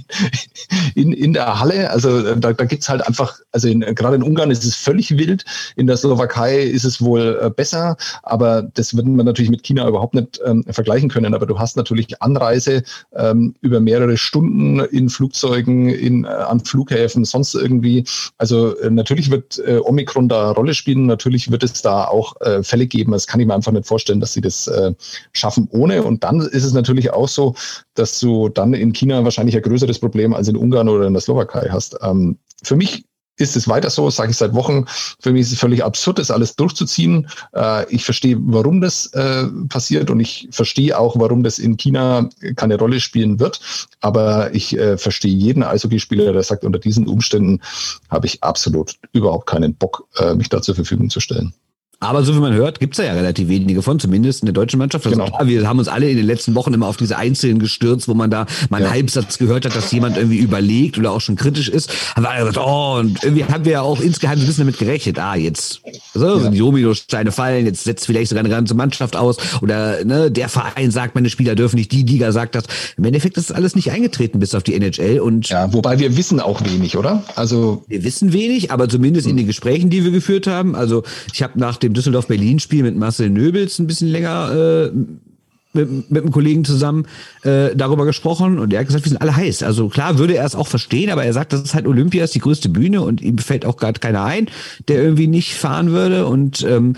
[0.95, 1.89] in, in der Halle.
[1.89, 5.17] Also äh, da, da gibt's halt einfach, also in, gerade in Ungarn ist es völlig
[5.17, 5.45] wild,
[5.75, 9.87] in der Slowakei ist es wohl äh, besser, aber das würden wir natürlich mit China
[9.87, 11.33] überhaupt nicht ähm, vergleichen können.
[11.33, 12.83] Aber du hast natürlich Anreise
[13.15, 18.03] ähm, über mehrere Stunden in Flugzeugen, in an Flughäfen, sonst irgendwie.
[18.37, 22.63] Also äh, natürlich wird äh, Omikron da Rolle spielen, natürlich wird es da auch äh,
[22.63, 23.11] Fälle geben.
[23.11, 24.93] Das kann ich mir einfach nicht vorstellen, dass sie das äh,
[25.33, 26.03] schaffen ohne.
[26.03, 27.55] Und dann ist es natürlich auch so,
[27.95, 31.21] dass du dann in China wahrscheinlich ein größeres Problem als in Ungarn oder in der
[31.21, 31.97] Slowakei hast.
[32.01, 33.05] Ähm, für mich
[33.37, 34.85] ist es weiter so, sage ich seit Wochen.
[35.19, 37.27] Für mich ist es völlig absurd, das alles durchzuziehen.
[37.53, 42.29] Äh, ich verstehe, warum das äh, passiert und ich verstehe auch, warum das in China
[42.55, 43.59] keine Rolle spielen wird.
[43.99, 47.61] Aber ich äh, verstehe jeden Eishockeyspieler, der sagt, unter diesen Umständen
[48.09, 51.53] habe ich absolut überhaupt keinen Bock, äh, mich da zur Verfügung zu stellen.
[52.03, 54.79] Aber so wie man hört, gibt's da ja relativ wenige von, zumindest in der deutschen
[54.79, 55.05] Mannschaft.
[55.05, 55.39] Also genau.
[55.43, 58.31] wir haben uns alle in den letzten Wochen immer auf diese Einzelnen gestürzt, wo man
[58.31, 58.91] da mal einen ja.
[58.91, 61.93] Halbsatz gehört hat, dass jemand irgendwie überlegt oder auch schon kritisch ist.
[62.15, 64.79] Haben wir alle gesagt, oh, und irgendwie haben wir ja auch insgeheim ein bisschen damit
[64.79, 65.81] gerechnet, ah, jetzt
[66.15, 66.49] so, ja.
[66.49, 70.89] die Domino-Steine fallen, jetzt setzt vielleicht sogar eine ganze Mannschaft aus oder ne, der Verein
[70.89, 72.63] sagt, meine Spieler dürfen nicht, die Liga sagt das.
[72.97, 76.17] Im Endeffekt ist das alles nicht eingetreten bis auf die NHL und ja, wobei wir
[76.17, 77.23] wissen auch wenig, oder?
[77.35, 80.75] Also wir wissen wenig, aber zumindest in den Gesprächen, die wir geführt haben.
[80.75, 84.91] Also ich habe nach dem Düsseldorf-Berlin-Spiel mit Marcel Nöbels ein bisschen länger äh,
[85.73, 87.05] mit, mit einem Kollegen zusammen
[87.43, 89.63] äh, darüber gesprochen und er hat gesagt, wir sind alle heiß.
[89.63, 92.35] Also klar würde er es auch verstehen, aber er sagt, das ist halt Olympia, ist
[92.35, 94.47] die größte Bühne und ihm fällt auch gerade keiner ein,
[94.87, 96.25] der irgendwie nicht fahren würde.
[96.25, 96.95] Und ähm,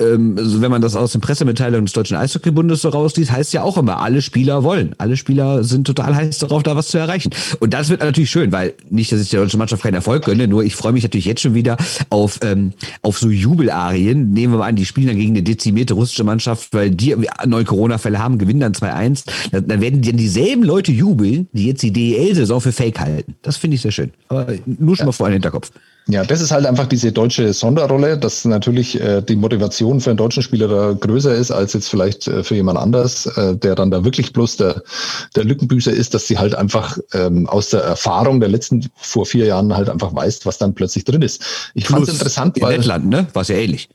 [0.00, 3.62] ähm, also wenn man das aus den Pressemitteilungen des Deutschen Eishockeybundes so rausliest, heißt ja
[3.62, 4.94] auch immer, alle Spieler wollen.
[4.98, 7.30] Alle Spieler sind total heiß darauf, da was zu erreichen.
[7.60, 10.48] Und das wird natürlich schön, weil nicht, dass ich der deutschen Mannschaft keinen Erfolg gönne,
[10.48, 11.76] nur ich freue mich natürlich jetzt schon wieder
[12.10, 12.72] auf, ähm,
[13.02, 14.32] auf so Jubelarien.
[14.32, 17.14] Nehmen wir mal an, die spielen dann gegen eine dezimierte russische Mannschaft, weil die
[17.46, 19.24] neue Corona-Fälle haben, gewinnen dann 2-1.
[19.52, 23.36] Dann, dann werden dann dieselben Leute jubeln, die jetzt die DEL-Saison für Fake halten.
[23.42, 24.10] Das finde ich sehr schön.
[24.28, 25.06] Aber nur schon ja.
[25.06, 25.70] mal vor den Hinterkopf.
[26.06, 30.18] Ja, das ist halt einfach diese deutsche Sonderrolle, dass natürlich äh, die Motivation für einen
[30.18, 33.90] deutschen Spieler da größer ist als jetzt vielleicht äh, für jemand anders, äh, der dann
[33.90, 34.82] da wirklich bloß der,
[35.34, 39.46] der Lückenbüßer ist, dass sie halt einfach ähm, aus der Erfahrung der letzten vor vier
[39.46, 41.42] Jahren halt einfach weiß, was dann plötzlich drin ist.
[41.74, 43.88] Ich fand es interessant, weil Lettland, ne, war ja ähnlich.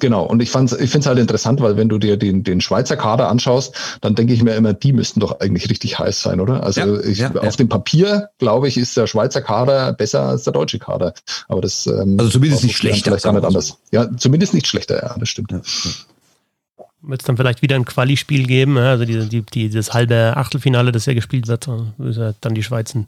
[0.00, 2.60] Genau, und ich, fand's, ich finde es halt interessant, weil wenn du dir den, den
[2.60, 6.40] Schweizer Kader anschaust, dann denke ich mir immer, die müssten doch eigentlich richtig heiß sein,
[6.40, 6.64] oder?
[6.64, 7.50] Also ja, ich, ja, auf ja.
[7.50, 11.14] dem Papier, glaube ich, ist der Schweizer Kader besser als der deutsche Kader.
[11.46, 13.10] Aber das ähm, Also zumindest nicht schlechter.
[13.10, 13.78] Vielleicht gar nicht anders.
[13.92, 15.52] Ja, zumindest nicht schlechter, ja, das stimmt.
[15.52, 20.90] Wird es dann vielleicht wieder ein Quali-Spiel geben, also die, die, die, das halbe Achtelfinale,
[20.90, 21.68] das ja gespielt wird,
[21.98, 23.06] ist ja dann die Schweiz ein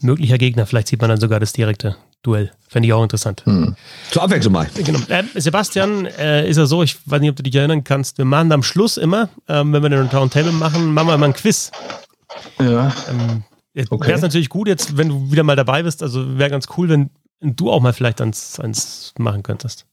[0.00, 0.66] möglicher Gegner.
[0.66, 1.96] Vielleicht sieht man dann sogar das direkte
[2.26, 2.50] Duell.
[2.66, 3.44] Fände ich auch interessant.
[3.46, 3.76] Hm.
[4.10, 4.68] Zur Abwechslung mal.
[4.74, 4.98] Genau.
[5.08, 8.24] Äh, Sebastian, äh, ist ja so, ich weiß nicht, ob du dich erinnern kannst, wir
[8.24, 11.70] machen am Schluss immer, ähm, wenn wir den Roundtable machen, machen wir immer ein Quiz.
[12.58, 12.92] Ja.
[13.08, 13.44] Ähm,
[13.90, 14.08] okay.
[14.08, 16.88] Wäre es natürlich gut, jetzt, wenn du wieder mal dabei bist, also wäre ganz cool,
[16.88, 17.10] wenn
[17.40, 19.86] du auch mal vielleicht eins, eins machen könntest.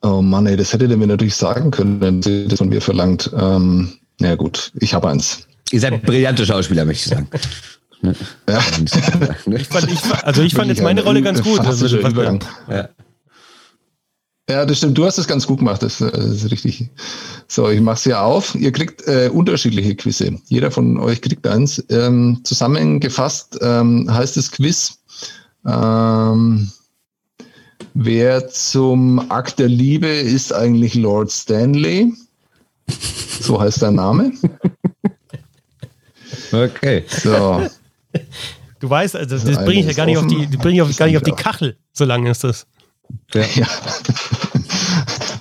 [0.00, 2.80] Oh Mann, ey, das hätte der mir natürlich sagen können, wenn sie das von mir
[2.80, 3.30] verlangt.
[3.36, 5.46] Ähm, na gut, ich habe eins.
[5.72, 7.28] Ihr seid brillante Schauspieler, möchte ich sagen.
[8.02, 8.14] Ne?
[8.48, 8.58] Ja.
[9.46, 11.62] ich fand, ich, also ich fand jetzt meine Rolle ganz gut.
[12.68, 12.88] Ja.
[14.48, 14.96] ja, das stimmt.
[14.96, 15.82] Du hast es ganz gut gemacht.
[15.82, 16.88] Das, das ist richtig.
[17.46, 18.54] So, ich mache es ja auf.
[18.54, 20.38] Ihr kriegt äh, unterschiedliche Quizze.
[20.46, 21.84] Jeder von euch kriegt eins.
[21.90, 24.98] Ähm, zusammengefasst ähm, heißt das Quiz.
[25.66, 26.70] Ähm,
[27.92, 32.12] wer zum Akt der Liebe ist eigentlich Lord Stanley?
[33.40, 34.32] So heißt der Name.
[36.52, 37.04] Okay.
[37.08, 37.68] So.
[38.80, 40.96] Du weißt, also das, das bringe ich ja gar nicht auf die, bringe ich auf,
[40.96, 42.66] gar nicht auf die Kachel, so lange ist das.
[43.34, 43.42] Ja.
[43.54, 43.66] ja.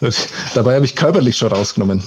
[0.53, 2.03] Dabei habe ich körperlich schon rausgenommen.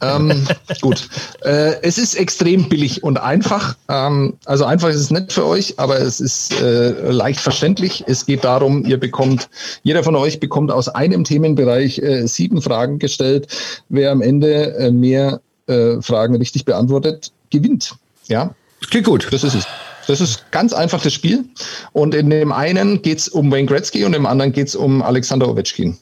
[0.00, 0.46] ähm,
[0.80, 1.08] gut.
[1.42, 3.76] Äh, es ist extrem billig und einfach.
[3.88, 8.04] Ähm, also einfach ist es nicht für euch, aber es ist äh, leicht verständlich.
[8.06, 9.48] Es geht darum, ihr bekommt,
[9.82, 13.48] jeder von euch bekommt aus einem Themenbereich äh, sieben Fragen gestellt.
[13.88, 17.94] Wer am Ende äh, mehr äh, Fragen richtig beantwortet, gewinnt.
[18.26, 18.54] Ja.
[18.90, 19.28] Klingt gut.
[19.30, 19.66] Das ist es.
[20.06, 21.44] Das ist ganz einfach das Spiel.
[21.92, 25.02] Und in dem einen geht es um Wayne Gretzky und im anderen geht es um
[25.02, 25.96] Alexander Ovechkin.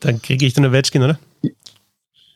[0.00, 1.18] Dann kriege ich den Ovechkin, oder?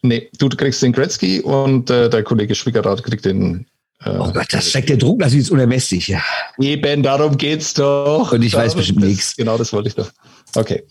[0.02, 3.66] Nee, du kriegst den Gretzky und äh, der Kollege Schwickerath kriegt den.
[4.02, 6.08] Äh, oh Gott, das steckt der Druck, das ist unermesslich.
[6.08, 6.22] Ja.
[6.58, 8.32] Eben, darum geht's doch.
[8.32, 9.36] Und ich darum, weiß bestimmt nichts.
[9.36, 10.10] Genau, das wollte ich doch.
[10.54, 10.84] Okay.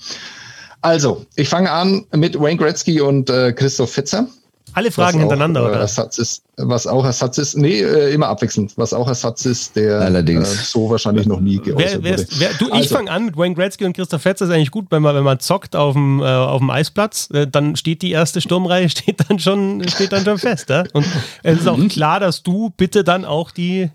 [0.82, 4.28] Also, ich fange an mit Wayne Gretzky und äh, Christoph Fetzer.
[4.74, 5.80] Alle Fragen hintereinander, auch, oder?
[5.80, 10.02] Ersatz ist, was auch Ersatz ist, nee, äh, immer abwechselnd, was auch Ersatz ist, der
[10.02, 10.54] Allerdings.
[10.54, 13.26] Äh, so wahrscheinlich noch nie geäußert wer, wer ist, wer, du, ich also, fange an
[13.26, 15.94] mit Wayne Gretzky und Christoph Fetzer, ist eigentlich gut, wenn man, wenn man zockt auf
[15.94, 20.12] dem, äh, auf dem Eisplatz, äh, dann steht die erste Sturmreihe, steht dann schon, steht
[20.12, 20.70] dann schon fest.
[20.70, 20.84] Ja?
[20.94, 21.06] Und
[21.44, 21.90] es ist auch mhm.
[21.90, 23.90] klar, dass du bitte dann auch die,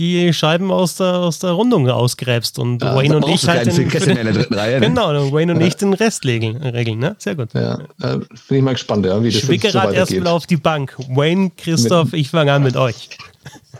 [0.00, 3.88] die Scheiben aus der, aus der Rundung ausgräbst und ja, Wayne und ich halt den,
[3.90, 4.86] den Reihe, ne?
[4.88, 5.66] genau, und Wayne und ja.
[5.66, 7.16] ich den Rest regeln, regeln ne?
[7.18, 7.50] Sehr gut.
[7.52, 8.16] Ja, äh,
[8.48, 10.96] bin ich mal gespannt, ja, wie das Schwickerad so erstmal auf die Bank.
[11.10, 13.10] Wayne, Christoph, mit, ich fange an mit euch.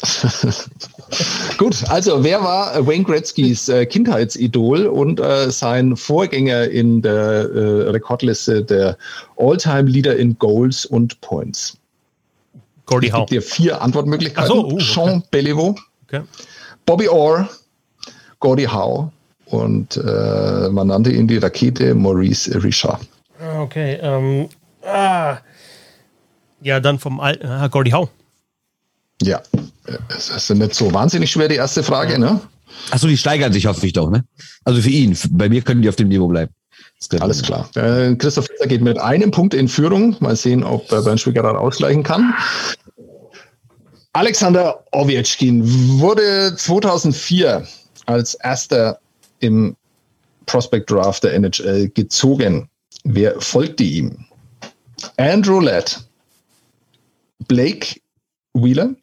[1.59, 7.91] Gut, also wer war Wayne Gretzkys äh, Kindheitsidol und äh, sein Vorgänger in der äh,
[7.91, 8.97] Rekordliste der
[9.39, 11.77] All-Time-Leader in Goals und Points?
[12.87, 13.21] Gordie Ich Howe.
[13.27, 14.49] gebe dir vier Antwortmöglichkeiten.
[14.49, 14.85] So, uh, okay.
[14.85, 15.75] Jean Beliveau,
[16.13, 16.25] Okay.
[16.87, 17.49] Bobby Orr,
[18.41, 19.13] Gordie Howe
[19.47, 23.01] und äh, man nannte ihn die Rakete Maurice Richard.
[23.41, 23.99] Ah, Okay.
[24.03, 24.49] Ähm,
[24.85, 25.39] ah.
[26.63, 28.09] Ja, dann vom Al ah, Gordie Howe.
[29.23, 29.41] Ja,
[30.09, 32.41] es ist nicht so wahnsinnig schwer, die erste Frage, ne?
[32.91, 34.25] Achso, die steigern sich, hoffe ich doch, ne?
[34.65, 35.17] Also für ihn.
[35.31, 36.53] Bei mir können die auf dem Niveau bleiben.
[37.21, 37.69] Alles klar.
[37.77, 40.17] Äh, Christoph Fetzer geht mit einem Punkt in Führung.
[40.21, 42.35] Mal sehen, ob äh, Bernd Schwickerer ausgleichen kann.
[44.13, 45.63] Alexander Ovechkin
[46.01, 47.67] wurde 2004
[48.07, 48.99] als erster
[49.39, 49.77] im
[50.47, 52.69] Prospect Draft der NHL gezogen.
[53.05, 54.25] Wer folgte ihm?
[55.17, 56.05] Andrew Ladd,
[57.47, 58.01] Blake
[58.55, 58.95] Wheeler,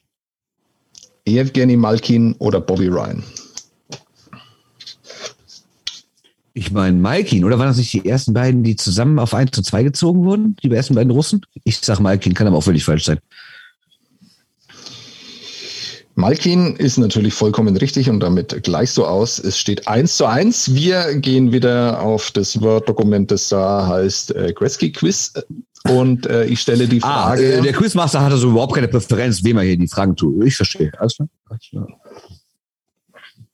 [1.25, 3.23] Evgeny Malkin oder Bobby Ryan?
[6.53, 9.61] Ich meine Malkin, oder waren das nicht die ersten beiden, die zusammen auf 1 zu
[9.61, 10.57] 2 gezogen wurden?
[10.63, 11.45] Die ersten beiden Russen?
[11.63, 13.19] Ich sag Malkin, kann aber auch völlig falsch sein.
[16.17, 19.37] Malkin ist natürlich vollkommen richtig und damit gleichst du aus.
[19.37, 20.73] Es steht eins zu eins.
[20.73, 25.31] Wir gehen wieder auf das Word-Dokument, das da heißt äh, Gretzky Quiz.
[25.87, 27.53] Und äh, ich stelle die Ah, Frage.
[27.53, 30.43] äh, der Quizmaster hat also überhaupt keine Präferenz, wem er hier die Fragen tut.
[30.43, 30.91] Ich verstehe.
[30.97, 31.29] Alles klar.
[31.49, 31.87] Alles klar.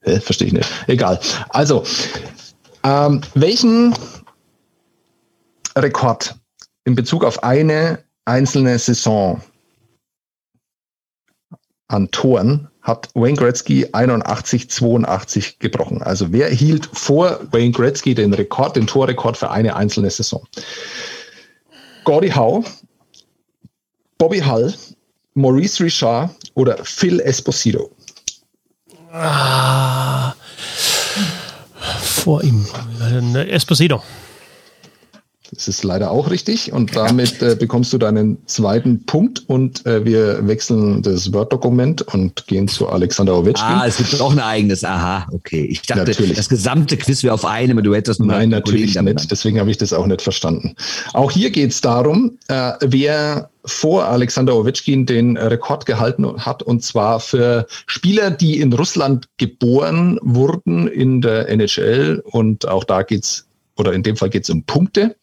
[0.00, 0.68] Äh, Verstehe ich nicht.
[0.86, 1.20] Egal.
[1.50, 1.84] Also,
[2.82, 3.94] ähm, welchen
[5.76, 6.34] Rekord
[6.84, 9.42] in Bezug auf eine einzelne Saison
[11.88, 16.02] an Toren hat Wayne Gretzky 81, 82 gebrochen.
[16.02, 20.46] Also wer hielt vor Wayne Gretzky den Rekord, den Torrekord für eine einzelne Saison?
[22.04, 22.62] Gordie Howe,
[24.18, 24.74] Bobby Hull,
[25.34, 27.90] Maurice Richard oder Phil Esposito?
[29.12, 30.34] Ah.
[32.00, 32.66] Vor ihm.
[33.00, 34.02] Äh, Esposito.
[35.52, 40.04] Das ist leider auch richtig und damit äh, bekommst du deinen zweiten Punkt und äh,
[40.04, 43.62] wir wechseln das Word-Dokument und gehen zu Alexander Ovechkin.
[43.62, 44.84] Ah, es gibt auch ein eigenes.
[44.84, 45.66] Aha, okay.
[45.66, 46.36] Ich dachte, Natürlich.
[46.36, 49.30] das gesamte Quiz wäre auf einem und du hättest nur Nein, Kollegen natürlich damit nicht.
[49.30, 50.76] Deswegen habe ich das auch nicht verstanden.
[51.12, 56.82] Auch hier geht es darum, äh, wer vor Alexander Ovechkin den Rekord gehalten hat, und
[56.82, 62.22] zwar für Spieler, die in Russland geboren wurden in der NHL.
[62.24, 65.16] Und auch da geht's oder in dem Fall geht es um Punkte.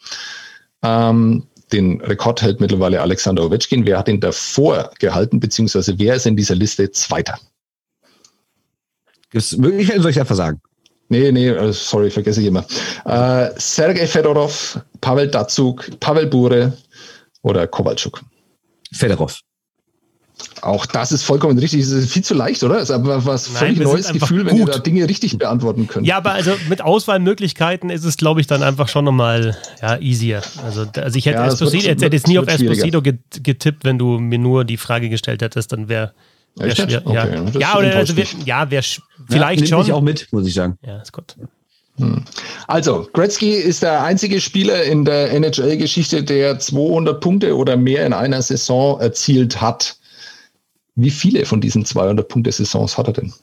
[0.84, 3.86] Ähm, den Rekord hält mittlerweile Alexander Ovechkin.
[3.86, 7.40] Wer hat ihn davor gehalten, beziehungsweise wer ist in dieser Liste Zweiter?
[9.30, 10.62] Gibt es Möglichkeiten, soll ich einfach sagen?
[11.08, 12.66] Nee, nee, äh, sorry, vergesse ich immer.
[13.06, 16.74] Äh, Sergei Fedorov, Pavel Datsuk, Pavel Bure
[17.42, 18.22] oder Kowalczuk.
[18.94, 19.40] Fedorov.
[20.62, 21.82] Auch das ist vollkommen richtig.
[21.82, 22.76] Das ist viel zu leicht, oder?
[22.76, 24.76] Das ist aber was Nein, völlig sind neues Gefühl, wenn ihr gut.
[24.76, 26.06] da Dinge richtig beantworten könnt.
[26.06, 30.42] Ja, aber also mit Auswahlmöglichkeiten ist es, glaube ich, dann einfach schon nochmal ja, easier.
[30.64, 32.48] Also, also ich hätte, Ja, es Esposito, wird- jetzt hätte jetzt nie auf.
[32.48, 36.14] Esposito get- getippt, wenn du mir nur die Frage gestellt hättest, dann wäre
[36.56, 37.02] wär schwer.
[37.06, 39.80] Okay, ja, das ja, oder also wär, ja, wäre ja, vielleicht schon.
[39.80, 40.78] mich auch mit, muss ich sagen.
[40.86, 41.36] Ja, ist gut.
[42.68, 48.14] Also, Gretzky ist der einzige Spieler in der NHL-Geschichte, der 200 Punkte oder mehr in
[48.14, 49.98] einer Saison erzielt hat.
[51.02, 53.34] Wie viele von diesen 200-Punkte-Saisons hat er denn?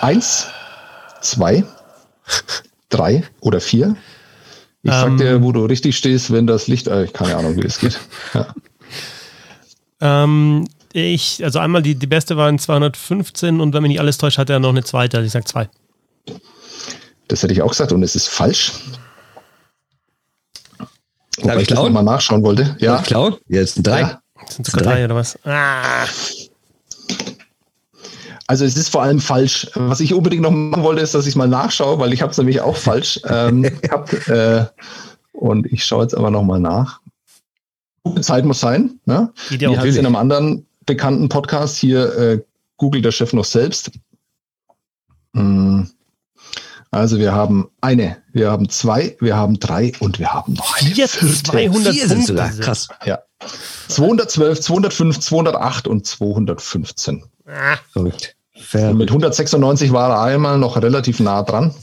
[0.00, 0.46] Eins,
[1.20, 1.64] zwei,
[2.88, 3.96] drei oder vier?
[4.84, 5.18] Ich sag Ähm.
[5.18, 7.98] dir, wo du richtig stehst, wenn das Licht, äh, keine Ahnung, wie es geht.
[8.34, 8.54] Ja.
[10.24, 14.38] Ähm, ich, also einmal die, die beste waren 215 und wenn mich nicht alles täuscht,
[14.38, 15.16] hat er noch eine zweite.
[15.16, 15.68] Also ich sag zwei.
[17.28, 18.72] Das hätte ich auch gesagt und es ist falsch.
[21.40, 22.76] Wobei ich ich das nochmal nachschauen wollte.
[22.78, 22.96] Ja.
[22.96, 24.00] Ja, Klar, jetzt sind drei.
[24.00, 24.20] Ja.
[24.48, 24.92] Sind sogar Drei.
[24.94, 25.38] drei oder was?
[25.44, 26.04] Ah,
[28.48, 29.70] Also es ist vor allem falsch.
[29.74, 32.38] Was ich unbedingt noch machen wollte, ist, dass ich mal nachschaue, weil ich habe es
[32.38, 34.12] nämlich auch falsch ähm, gehabt.
[34.28, 34.66] Äh,
[35.32, 37.00] und ich schaue jetzt aber nochmal nach.
[38.04, 38.98] Gute Zeit muss sein.
[39.06, 39.32] Ne?
[39.48, 39.84] geht Wie ja auch.
[39.84, 42.42] in einem anderen bekannten Podcast hier, äh,
[42.76, 43.92] googelt der Chef noch selbst.
[45.34, 45.88] Hm.
[46.92, 50.90] Also wir haben eine, wir haben zwei, wir haben drei und wir haben noch eine
[50.90, 51.42] Vier, vierte.
[51.42, 52.50] 200 Vier sind sogar.
[52.50, 52.88] Krass.
[53.06, 53.20] Ja.
[53.88, 57.24] 212, 205, 208 und 215.
[57.46, 58.36] Ah, Verrückt.
[58.74, 61.74] Und mit 196 war er einmal noch relativ nah dran.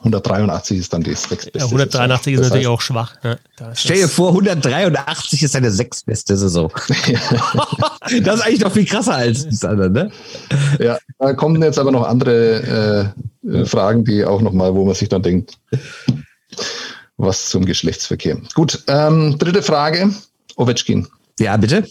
[0.00, 1.58] 183 ist dann die sechstbeste.
[1.58, 2.48] ja, 183 ist Saison.
[2.48, 3.22] natürlich Das auch schwach.
[3.22, 3.38] Ne?
[3.56, 6.72] Da ist Stell dir vor, 183 ist seine sechstbeste Saison.
[6.88, 10.10] das ist eigentlich noch viel krasser als das andere, ne?
[10.50, 13.12] heißt, ja, da kommen jetzt aber noch andere
[13.44, 15.58] äh, äh, Fragen, die auch nochmal, wo man sich dann denkt,
[17.16, 18.38] was zum Geschlechtsverkehr.
[18.54, 20.10] Gut, ähm, dritte Frage.
[20.56, 21.06] Ovechkin.
[21.38, 21.84] Ja, bitte?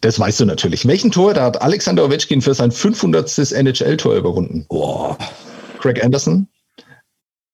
[0.00, 0.86] Das weißt du natürlich.
[0.86, 3.52] Welchen Tor da hat Alexander Ovechkin für sein 500.
[3.52, 4.66] NHL-Tor überwunden?
[4.68, 5.16] Boah.
[5.80, 6.48] Craig Anderson,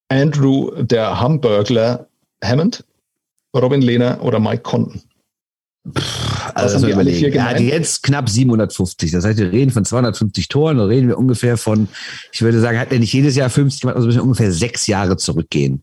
[0.09, 2.09] Andrew der Hamburgler
[2.45, 2.85] Hammond,
[3.57, 4.63] Robin Lehner oder Mike?
[6.55, 9.11] Also haben die alle vier ja, jetzt knapp 750.
[9.11, 11.89] Das heißt, wir reden von 250 Toren, da reden wir ungefähr von,
[12.33, 14.87] ich würde sagen, hat er nicht jedes Jahr 50 gemacht, also müssen wir ungefähr sechs
[14.87, 15.83] Jahre zurückgehen.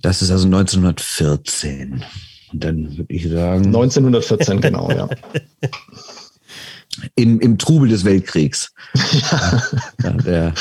[0.00, 2.04] Das ist also 1914.
[2.60, 5.08] Dann würde ich sagen, 1914, genau, ja.
[7.14, 8.72] im, im Trubel des Weltkriegs.
[9.30, 9.62] Ja,
[10.24, 10.54] der,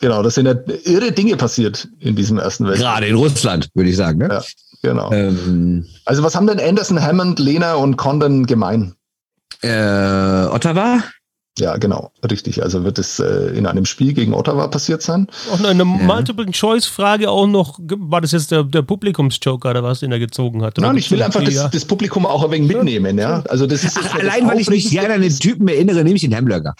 [0.00, 0.54] Genau, das sind ja
[0.84, 2.84] irre Dinge passiert in diesem Ersten Weltkrieg.
[2.84, 4.18] gerade in Russland, würde ich sagen.
[4.18, 4.28] Ne?
[4.30, 4.44] Ja,
[4.82, 5.10] genau.
[5.12, 8.94] Ähm, Also was haben denn Anderson, Hammond, Lehner und Condon gemein?
[9.62, 11.02] äh, Ottawa?
[11.58, 12.62] Ja, genau, richtig.
[12.62, 15.26] Also wird es äh, in einem Spiel gegen Ottawa passiert sein?
[15.52, 17.78] Auch eine, eine Multiple-Choice-Frage auch noch.
[17.80, 20.78] War das jetzt der, der Publikumsjoker oder was, den er gezogen hat?
[20.78, 21.68] Nein, ich will einfach das, Ja.
[21.68, 23.42] das Publikum auch ein wenig mitnehmen, ja.
[23.48, 26.16] Also das ist Ach, das allein, weil ich mich gerne an den Typen erinnere, nehme
[26.16, 26.74] ich den Hamburger.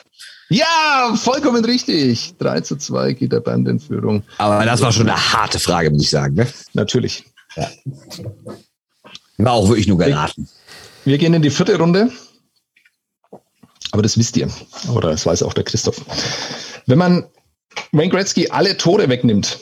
[0.50, 2.34] Ja, vollkommen richtig.
[2.38, 4.22] 3 zu 2 geht der Band in Führung.
[4.38, 6.34] Aber das war schon eine harte Frage, muss ich sagen.
[6.36, 6.46] Ne?
[6.72, 7.24] Natürlich.
[9.38, 10.48] War auch wirklich nur geraten.
[11.04, 12.10] Wir gehen in die vierte Runde.
[13.92, 14.48] Aber das wisst ihr.
[14.94, 16.00] Oder das weiß auch der Christoph.
[16.86, 17.26] Wenn man
[17.92, 19.58] Wayne Gretzky alle Tore wegnimmt,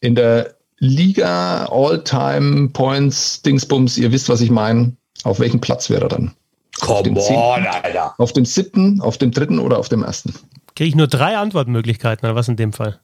[0.00, 6.02] in der Liga All-Time Points Dingsbums, ihr wisst, was ich meine, auf welchem Platz wäre
[6.02, 6.34] er dann?
[6.80, 8.14] Come on, Alter.
[8.18, 10.34] Auf dem siebten, auf dem dritten oder auf dem ersten?
[10.74, 13.00] Kriege ich nur drei Antwortmöglichkeiten, oder was in dem Fall?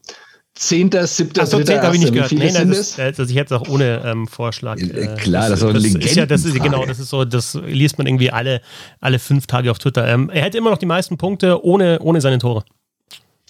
[0.60, 2.32] Zehnter, siebter, Achso, dritter, habe ich nicht gehört.
[2.32, 4.76] Nee, sind das, ist, also ich hätte es auch ohne ähm, Vorschlag.
[4.76, 6.54] Äh, klar, das ist doch eine ist ja, das ist.
[6.62, 8.60] Genau, das ist so, das liest man irgendwie alle,
[9.00, 10.06] alle fünf Tage auf Twitter.
[10.06, 12.64] Ähm, er hätte immer noch die meisten Punkte ohne, ohne seine Tore.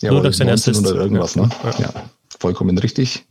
[0.01, 1.03] Ja, Nur durch seine 1900 Assists.
[1.03, 1.49] irgendwas, ne?
[1.65, 1.85] Ja.
[1.85, 2.11] Ja.
[2.39, 3.27] vollkommen richtig.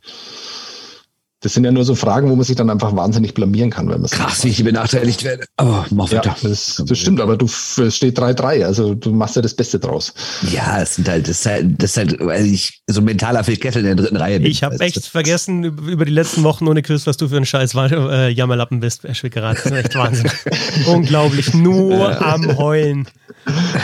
[1.42, 3.96] Das sind ja nur so Fragen, wo man sich dann einfach wahnsinnig blamieren kann, wenn
[4.02, 5.46] man es Krass, wie ich benachteiligt werde.
[5.56, 6.36] Aber mach Ja, weiter.
[6.44, 10.14] das, das stimmt, aber du es steht 3-3, also du machst ja das Beste draus.
[10.52, 13.46] Ja, es sind halt, das ist halt, das ist halt, weil ich so ein mentaler
[13.46, 14.52] Phil Kessel in der dritten Reihe bin.
[14.52, 14.84] Ich habe du?
[14.84, 18.82] echt vergessen über die letzten Wochen ohne Quiz, was du für ein scheiß äh, Jammerlappen
[18.82, 19.06] bist.
[19.06, 20.30] Das ist echt Wahnsinn.
[20.88, 21.54] Unglaublich.
[21.54, 23.08] Nur am Heulen.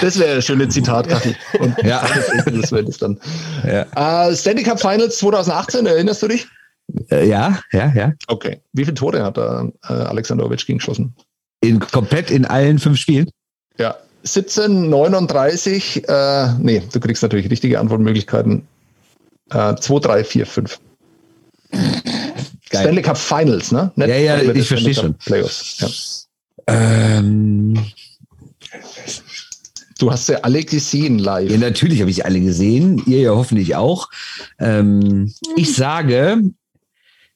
[0.02, 1.36] Das wäre eine schöne Zitatkachel.
[1.60, 2.04] Und Ja.
[2.46, 3.18] das wäre das dann.
[3.66, 4.28] Ja.
[4.30, 6.48] Äh, Stanley Cup Finals 2018, erinnerst du dich?
[7.10, 8.14] Äh, ja, ja, ja.
[8.28, 8.62] Okay.
[8.74, 11.16] Wie viele Tore hat da äh, Alexander Ovechkin geschossen?
[11.62, 13.30] In, komplett in allen fünf Spielen.
[13.78, 18.68] Ja, 17, 39, äh, nee, du kriegst natürlich richtige Antwortmöglichkeiten.
[19.52, 20.80] Äh, 2, 3, 4, 5.
[21.72, 21.92] Geil.
[22.70, 23.92] Stanley Cup Finals, ne?
[23.96, 25.26] Nicht Ja, ja, komplette ich verstehe Stanley schon.
[25.26, 26.28] Playoffs.
[26.68, 26.74] Ja.
[26.76, 27.86] Ähm,
[29.98, 31.50] Du hast sie alle gesehen live.
[31.50, 33.02] ja, natürlich habe ich alle gesehen.
[33.06, 34.10] Ihr ja hoffentlich auch.
[34.60, 36.42] Ähm, ich sage,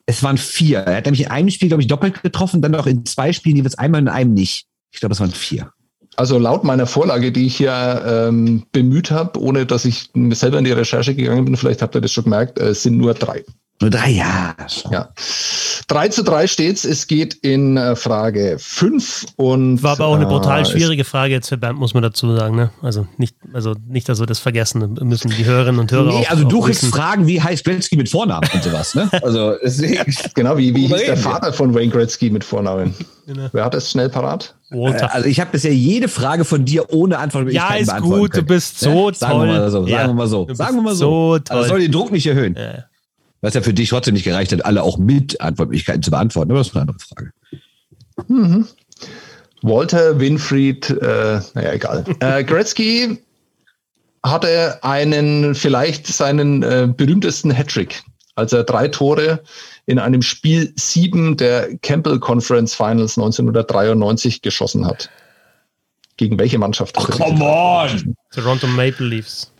[0.09, 0.79] es waren vier.
[0.79, 3.57] Er hat nämlich in einem Spiel, glaube ich, doppelt getroffen, dann noch in zwei Spielen
[3.57, 4.65] jeweils einmal und in einem nicht.
[4.91, 5.71] Ich glaube, es waren vier.
[6.15, 10.65] Also laut meiner Vorlage, die ich hier ähm, bemüht habe, ohne dass ich selber in
[10.65, 13.45] die Recherche gegangen bin, vielleicht habt ihr das schon gemerkt, äh, sind nur drei.
[13.81, 14.55] Nur drei Jahre.
[14.91, 15.09] Ja.
[15.87, 16.83] 3 zu 3 steht's.
[16.83, 21.33] Es geht in äh, Frage 5 und War aber auch eine brutal äh, schwierige Frage
[21.33, 22.55] jetzt für Bernd, muss man dazu sagen.
[22.57, 22.71] Ne?
[22.81, 26.29] Also, nicht, also nicht, dass wir das vergessen müssen, die Hörerinnen und Hörer Nee, auch,
[26.31, 26.93] also du auch kriegst wissen.
[26.93, 29.09] Fragen, wie heißt Gretzky mit Vornamen und sowas, ne?
[29.23, 29.53] Also
[30.35, 31.17] genau, wie, wie hieß der wir?
[31.17, 32.93] Vater von Wayne Gretzky mit Vornamen?
[33.27, 33.47] Genau.
[33.53, 34.55] Wer hat das schnell parat?
[34.71, 35.13] Walter.
[35.13, 38.47] Also ich habe bisher jede Frage von dir ohne Ja, Antwortmöglichkeiten ist gut, du können.
[38.47, 39.15] bist so Ne?
[39.15, 39.47] Sagen wir toll.
[39.47, 40.45] mal so, sagen Ja, wir mal so.
[40.45, 40.97] du Sagen wir mal so.
[40.97, 41.57] so Also toll.
[41.59, 42.55] das soll den Druck nicht erhöhen.
[42.57, 42.83] Ja.
[43.41, 46.51] Was ja für dich trotzdem nicht gereicht hat, alle auch mit Antwortmöglichkeiten zu beantworten.
[46.51, 47.31] Aber das ist eine andere Frage.
[49.61, 52.05] Walter Winfried, äh, naja, egal.
[52.19, 53.17] äh, Gretzky
[54.23, 58.03] hatte einen, vielleicht seinen äh, berühmtesten Hattrick,
[58.35, 59.41] als er drei Tore
[59.85, 65.09] in einem Spiel sieben der Campbell Conference Finals 1993 geschossen hat.
[66.17, 66.97] Gegen welche Mannschaft?
[66.97, 68.15] diese drei on!
[68.31, 69.51] Toronto Maple Leafs.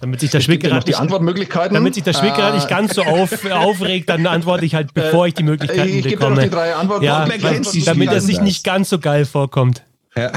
[0.00, 1.74] Damit sich der Ich die nicht, Antwortmöglichkeiten.
[1.74, 5.26] damit sich der Schwickerad nicht Äh, ganz so auf, aufregt, dann antworte ich halt, bevor
[5.26, 6.42] ich die Möglichkeiten ich gebe dir noch bekomme.
[6.44, 7.04] die drei Antworten.
[7.04, 9.82] ja, weil, die damit er sich nicht ganz so geil vorkommt.
[10.16, 10.32] Ja.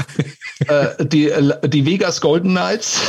[0.68, 1.32] äh, die,
[1.66, 3.00] die Vegas Golden Knights,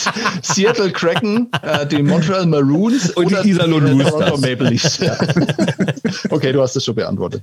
[0.42, 4.10] Seattle Kraken, äh, die Montreal Maroons Und die oder Iserlohn äh, Roosters.
[4.12, 4.98] Toronto Maple Leafs.
[4.98, 5.18] Ja.
[6.30, 7.42] okay, du hast es schon beantwortet.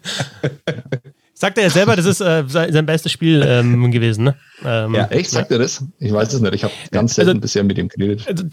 [1.41, 4.35] Sagt er ja selber, das ist äh, sein bestes Spiel ähm, gewesen, ne?
[4.65, 5.81] Ähm, Ja, Echt, sagt er das?
[5.97, 6.53] Ich weiß es nicht.
[6.53, 8.25] Ich habe ganz selten Also- bisher mit ihm geredet.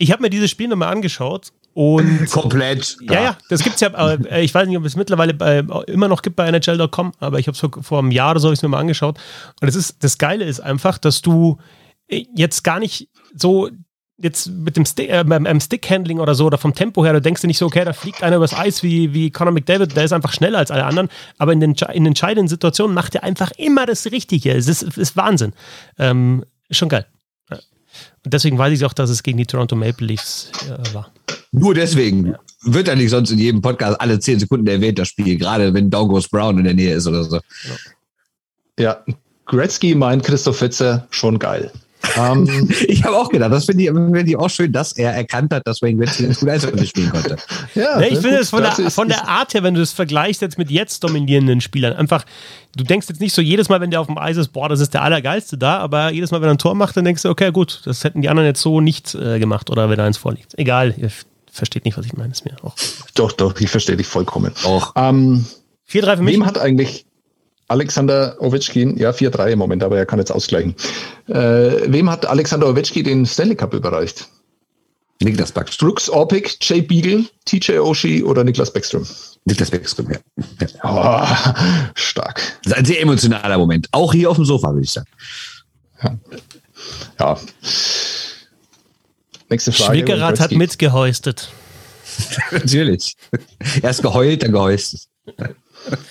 [0.00, 2.96] Ich habe mir dieses Spiel nochmal angeschaut und Komplett.
[3.00, 5.58] Ja, ja, das gibt's ja, aber äh, ich weiß nicht, ob es mittlerweile bei,
[5.88, 8.52] immer noch gibt bei NHL.com, aber ich habe es vor, vor einem Jahr oder so
[8.52, 9.18] ich's mir mal angeschaut.
[9.60, 11.58] Und das ist, das Geile ist einfach, dass du
[12.06, 13.70] äh, jetzt gar nicht so
[14.20, 17.40] jetzt mit dem Stick, äh, beim Stick-Handling oder so oder vom Tempo her, du denkst
[17.40, 20.12] dir nicht so, okay, da fliegt einer übers Eis wie, wie Conor McDavid, der ist
[20.12, 21.08] einfach schneller als alle anderen,
[21.38, 24.52] aber in den in entscheidenden Situationen macht er einfach immer das Richtige.
[24.52, 25.52] Es ist, ist Wahnsinn.
[25.98, 27.06] Ähm, schon geil.
[27.50, 27.58] Ja.
[28.24, 31.12] Und deswegen weiß ich auch, dass es gegen die Toronto Maple Leafs äh, war.
[31.52, 32.38] Nur deswegen ja.
[32.62, 35.90] wird er nicht sonst in jedem Podcast alle zehn Sekunden erwähnt, das Spiel, gerade wenn
[35.90, 37.40] Dongos Brown in der Nähe ist oder so.
[38.78, 39.02] Ja,
[39.46, 41.72] Gretzky meint Christoph Fitzer schon geil.
[42.16, 45.52] Ähm, ich habe auch gedacht, das finde ich, find ich auch schön, dass er erkannt
[45.52, 47.36] hat, dass Wayne Gretzky ganz gut Eishockey spielen konnte.
[47.74, 50.42] Ja, nee, ich finde es von, der, von der Art her, wenn du das vergleichst
[50.42, 52.24] jetzt mit jetzt dominierenden Spielern, einfach,
[52.76, 54.80] du denkst jetzt nicht so jedes Mal, wenn der auf dem Eis ist, boah, das
[54.80, 57.30] ist der Allergeilste da, aber jedes Mal, wenn er ein Tor macht, dann denkst du,
[57.30, 60.16] okay, gut, das hätten die anderen jetzt so nicht äh, gemacht oder wenn er eins
[60.16, 60.58] vorliegt.
[60.58, 61.10] Egal, ihr
[61.50, 62.74] versteht nicht, was ich meine, ist mir auch.
[63.14, 64.52] Doch, doch, ich verstehe dich vollkommen.
[64.64, 64.92] Auch.
[64.96, 65.44] Ähm,
[65.90, 66.34] 4-3 für mich.
[66.34, 67.06] Wem hat eigentlich
[67.68, 70.74] Alexander Ovechkin, ja 4-3 im Moment, aber er kann jetzt ausgleichen.
[71.28, 74.28] Äh, wem hat Alexander Ovechkin den Stanley Cup überreicht?
[75.20, 75.88] Niklas Backström.
[75.88, 79.04] Brooks Orpik, Jay Beagle, TJ Oshie oder Niklas Backström?
[79.44, 80.18] Niklas Backström, ja.
[80.60, 80.68] ja.
[80.82, 82.40] Oh, stark.
[82.62, 83.88] Das ist ein sehr emotionaler Moment.
[83.92, 85.08] Auch hier auf dem Sofa, würde ich sagen.
[86.02, 86.18] Ja.
[87.18, 87.40] ja.
[89.50, 89.98] Nächste Frage.
[89.98, 91.50] Schwickerath hat mitgehäustet.
[92.50, 93.16] Natürlich.
[93.82, 95.02] Erst geheult, dann gehäustet.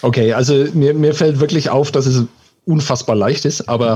[0.01, 2.25] Okay, also mir, mir fällt wirklich auf, dass es
[2.67, 3.95] unfassbar leicht ist, aber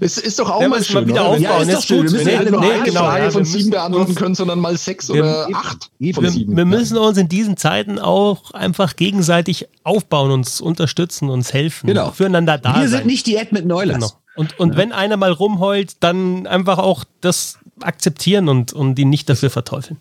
[0.00, 0.94] es ist doch auch ja, mal schön.
[0.94, 1.42] Mal wieder aufbauen.
[1.42, 2.04] Ja, ist doch schön.
[2.04, 4.60] Wir müssen ja nicht nur nee, eine genau, Frage ja, von sieben beantworten können, sondern
[4.60, 6.56] mal sechs wir, oder acht von wir, sieben.
[6.56, 12.12] Wir müssen uns in diesen Zeiten auch einfach gegenseitig aufbauen, uns unterstützen, uns helfen, genau.
[12.12, 13.00] füreinander da Wir sein.
[13.00, 13.96] sind nicht die Edmund Neulers.
[13.96, 14.12] Genau.
[14.36, 19.28] Und, und wenn einer mal rumheult, dann einfach auch das akzeptieren und, und ihn nicht
[19.28, 19.98] dafür verteufeln.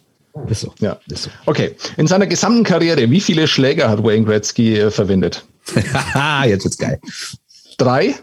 [0.48, 0.74] Ist so.
[0.80, 1.00] Ja.
[1.10, 1.30] Ist so.
[1.46, 1.76] Okay.
[1.98, 5.46] In seiner gesamten Karriere, wie viele Schläger hat Wayne Gretzky äh, verwendet?
[6.46, 7.00] Jetzt wird's geil.
[7.78, 8.16] Drei?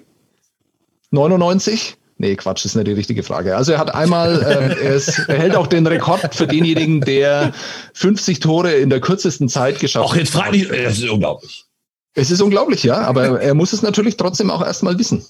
[1.11, 1.97] 99?
[2.17, 3.57] Nee, Quatsch, das ist nicht die richtige Frage.
[3.57, 7.53] Also er hat einmal, äh, er, ist, er, hält auch den Rekord für denjenigen, der
[7.95, 10.13] 50 Tore in der kürzesten Zeit geschafft hat.
[10.15, 11.65] Ach, jetzt frage ich, das ist unglaublich.
[12.15, 15.25] Es ist unglaublich, ja, aber er muss es natürlich trotzdem auch erstmal wissen.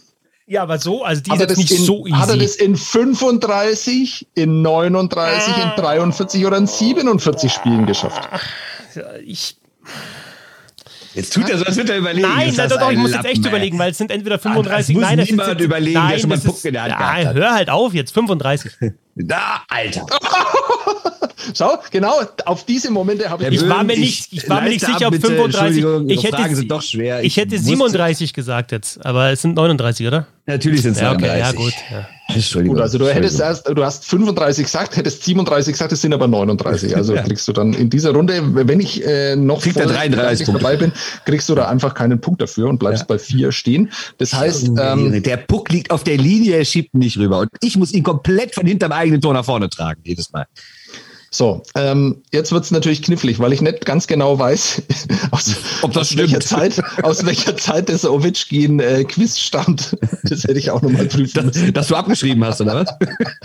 [0.46, 2.16] Ja, aber so, also die ist jetzt nicht in, so easy.
[2.18, 8.28] Hat er das in 35, in 39, in 43 oder in 47 Spielen geschafft?
[9.24, 9.56] Ich.
[11.14, 12.28] Jetzt tut er so, als würde er überlegen.
[12.28, 15.08] Nein, nein, doch, ich muss jetzt echt überlegen, weil es sind entweder 35, ah, das
[15.08, 16.92] nein, muss niemand überlegen, nein, der schon mal einen Puck in der Hand
[17.24, 18.72] ja, Hör halt auf jetzt, 35.
[19.16, 20.06] Da, Alter.
[21.56, 22.14] Schau, genau,
[22.46, 23.62] auf diese Momente habe ich.
[23.62, 25.84] Ich war mir nicht, ich war mir nicht sicher, ob 35.
[26.08, 27.20] Ich hätte, sind doch schwer.
[27.20, 30.26] Ich, ich hätte 37 gesagt jetzt, aber es sind 39, oder?
[30.46, 31.72] Natürlich sind es ja, okay, ja, gut.
[31.90, 32.06] Ja.
[32.28, 32.76] Entschuldigung.
[32.76, 36.28] Gut, also du hättest erst, du hast 35 gesagt, hättest 37 gesagt, es sind aber
[36.28, 36.94] 39.
[36.96, 37.22] Also ja.
[37.22, 40.92] kriegst du dann in dieser Runde, wenn ich äh, noch Kriegt voll 33 dabei bin,
[41.24, 43.06] kriegst du da einfach keinen Punkt dafür und bleibst ja.
[43.06, 43.90] bei vier stehen.
[44.18, 47.76] Das heißt, ähm, der Puck liegt auf der Linie, er schiebt nicht rüber und ich
[47.76, 50.46] muss ihn komplett von hinterm eigenen Tor nach vorne tragen jedes Mal.
[51.34, 54.82] So, ähm, jetzt wird's natürlich knifflig, weil ich nicht ganz genau weiß,
[55.32, 59.96] aus, aus welcher Zeit, aus welcher Zeit der Ovechkin äh, Quiz stammt.
[60.22, 61.72] Das hätte ich auch nochmal prüfen müssen.
[61.72, 62.88] Dass du abgeschrieben hast, oder was?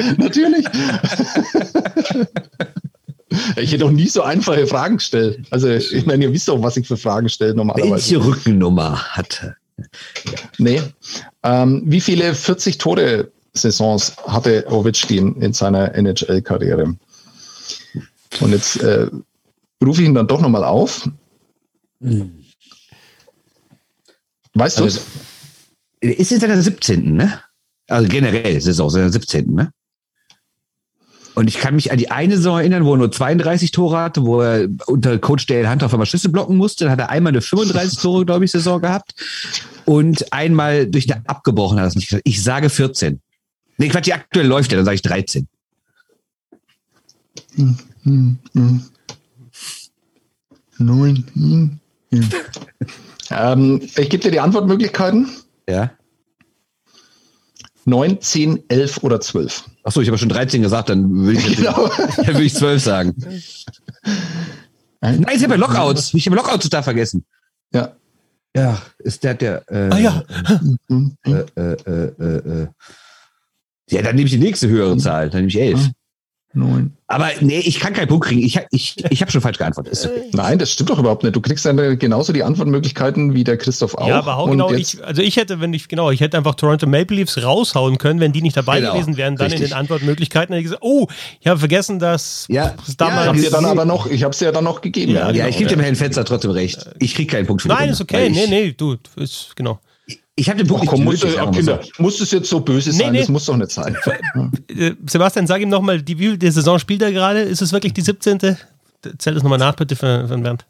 [0.17, 0.65] natürlich.
[3.57, 5.39] Ich hätte auch nie so einfache Fragen gestellt.
[5.49, 7.91] Also, ich meine, ihr wisst doch, was ich für Fragen stelle normalerweise.
[7.91, 9.55] Welche Rückennummer hat
[10.59, 10.81] Nee.
[11.43, 16.95] Ähm, wie viele 40 Tore Saisons hatte Ovechkin in seiner NHL-Karriere?
[18.39, 19.07] Und jetzt äh,
[19.83, 21.09] rufe ich ihn dann doch nochmal auf.
[22.01, 22.45] Hm.
[24.53, 25.01] Weißt also,
[26.01, 27.41] du Ist jetzt der 17., ne?
[27.87, 29.71] Also generell ist es auch der 17., ne?
[31.35, 34.25] Und ich kann mich an die eine Saison erinnern, wo er nur 32 Tore hatte,
[34.25, 36.83] wo er unter Coach Dale Hunter auf einmal Schlüssel blocken musste.
[36.83, 39.13] Dann hat er einmal eine 35 Tore, glaube ich, Saison gehabt.
[39.85, 42.27] Und einmal durch eine abgebrochen hat er nicht gesagt.
[42.27, 43.21] Ich sage 14.
[43.77, 45.47] Nee, Quatsch, die aktuell läuft ja, dann sage ich 13.
[47.55, 47.77] Hm.
[48.03, 48.83] Hm, hm.
[50.77, 51.25] Neun.
[51.33, 51.79] Hm,
[52.11, 52.29] hm.
[53.29, 55.29] ähm, ich gebe dir die Antwortmöglichkeiten.
[55.67, 55.91] Ja.
[57.85, 59.63] 9, 10, 11 oder 12.
[59.83, 61.89] Achso, ich habe schon 13 gesagt, dann würde ich, genau.
[62.17, 63.15] dann ich 12 sagen.
[65.01, 66.13] Nein, ich habe ja Lockouts.
[66.13, 67.25] Ich habe Lockouts total vergessen.
[67.73, 67.93] Ja.
[68.55, 69.63] Ja, ist der der.
[69.71, 70.23] Äh, ah ja.
[71.25, 72.67] Äh, äh, äh, äh,
[73.89, 75.29] ja, dann nehme ich die nächste höhere Zahl.
[75.29, 75.89] Dann nehme ich 11.
[76.53, 76.93] Neun.
[77.05, 78.41] Aber nee, ich kann keinen Punkt kriegen.
[78.41, 79.99] Ich, ich, ich habe schon falsch geantwortet.
[80.03, 80.29] Okay.
[80.33, 81.35] Nein, das stimmt doch überhaupt nicht.
[81.35, 84.07] Du kriegst dann genauso die Antwortmöglichkeiten wie der Christoph auch.
[84.07, 84.71] Ja, aber auch genau.
[84.71, 88.19] Ich, also ich hätte, wenn ich, genau, ich hätte einfach Toronto Maple Leafs raushauen können,
[88.19, 89.61] wenn die nicht dabei genau, gewesen wären, dann richtig.
[89.61, 91.07] in den Antwortmöglichkeiten hätte ich gesagt, oh,
[91.39, 93.43] ich habe vergessen, dass ja, damals.
[93.43, 95.13] Ja, dann aber noch, ich habe es ja dann noch gegeben.
[95.13, 96.89] Ja, ja, genau, ich gebe dem Herrn Fetzer trotzdem recht.
[96.97, 98.27] Ich kriege keinen Punkt für Nein, ist okay.
[98.29, 99.79] Nee, nee, du, ist, genau
[100.39, 102.01] Ich habe den Punkt Ach, komm, muss, Kinder, so.
[102.01, 103.11] muss es jetzt so böse sein?
[103.11, 103.19] nee.
[103.19, 103.95] Das muss doch nicht sein.
[104.69, 107.41] Äh, Sebastian, sag ihm nochmal, die wie der Saison spielt er gerade?
[107.41, 108.39] Ist es wirklich die 17.?
[108.39, 110.65] Zähl das nochmal nach, bitte, für, für den Bernd.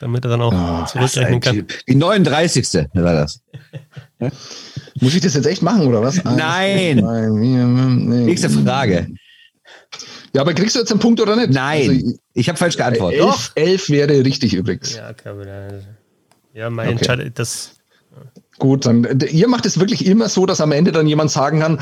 [0.00, 1.66] Damit er dann auch Ah, zurückrechnen kann.
[1.88, 2.88] Die 39.
[2.94, 3.40] war das.
[5.00, 6.22] Muss ich das jetzt echt machen, oder was?
[6.24, 6.96] Nein.
[8.24, 9.08] Nächste Frage.
[10.34, 11.50] Ja, aber kriegst du jetzt einen Punkt oder nicht?
[11.50, 13.20] Nein, Also, ich habe falsch geantwortet.
[13.20, 14.94] elf, elf wäre richtig übrigens.
[14.96, 15.84] Ja, Kabel.
[16.54, 16.96] Ja, mein Okay.
[16.96, 17.74] Entscheid das.
[18.62, 21.80] Gut, dann ihr macht es wirklich immer so, dass am Ende dann jemand sagen kann,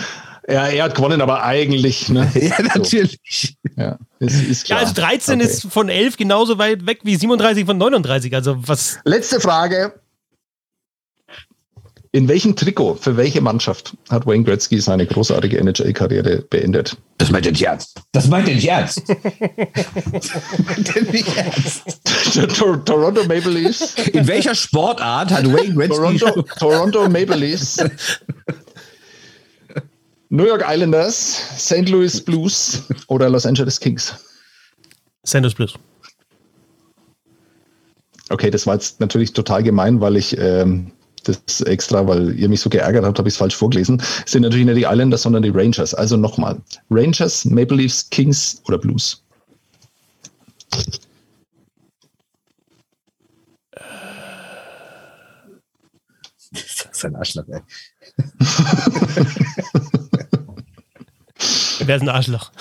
[0.49, 2.27] ja, er hat gewonnen, aber eigentlich, ne?
[2.35, 3.59] Ja, natürlich.
[3.77, 4.89] Ja, ist, ist Ja, klar.
[4.89, 5.51] also 13 Okay.
[5.51, 8.35] ist von 11 genauso weit weg wie 37 von 39.
[8.35, 8.99] Also was.
[9.05, 10.00] Letzte Frage.
[12.13, 16.97] In welchem Trikot, für welche Mannschaft hat Wayne Gretzky seine großartige NHL-Karriere beendet?
[17.19, 18.01] Das meint er nicht ernst.
[18.11, 19.03] Das meint er nicht ernst.
[19.09, 20.31] das
[20.67, 22.01] meint er nicht ernst.
[22.59, 23.95] Tor Toronto Maple Leafs.
[24.09, 27.79] In welcher Sportart hat Wayne Gretzky Toronto, Toronto Maple Leafs.
[30.31, 31.89] New York Islanders, St.
[31.89, 34.15] Louis Blues oder Los Angeles Kings?
[35.23, 35.75] Sanders Plus.
[38.31, 40.91] Okay, das war jetzt natürlich total gemein, weil ich ähm,
[41.23, 44.01] das extra, weil ihr mich so geärgert habt, habe ich es falsch vorgelesen.
[44.25, 45.95] Es sind natürlich nicht die Islanders, sondern die Rangers.
[45.95, 46.57] Also nochmal.
[46.91, 49.23] Rangers, Maple Leafs, Kings oder Blues?
[56.53, 57.61] Das ist ein Arschloch, ey.
[61.87, 62.53] Wer ist ein Arschloch?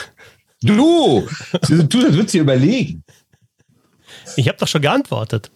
[0.62, 1.28] Du!
[1.68, 3.04] Du, das würdest dir überlegen.
[4.36, 5.52] Ich habe doch schon geantwortet.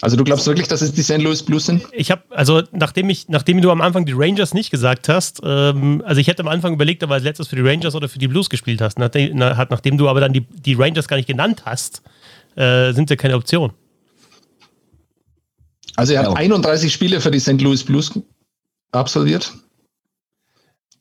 [0.00, 1.18] Also du glaubst wirklich, dass es die St.
[1.18, 1.84] Louis Blues sind?
[1.92, 6.02] Ich habe, also nachdem ich, nachdem du am Anfang die Rangers nicht gesagt hast, ähm,
[6.06, 8.20] also ich hätte am Anfang überlegt, ob er als letztes für die Rangers oder für
[8.20, 8.98] die Blues gespielt hast.
[8.98, 12.02] Nachdem, na, hat, nachdem du aber dann die, die Rangers gar nicht genannt hast,
[12.54, 13.72] äh, sind ja keine Option.
[15.96, 16.34] Also er hat Ja.
[16.34, 17.60] 31 Spiele für die St.
[17.60, 18.12] Louis Blues
[18.92, 19.52] absolviert.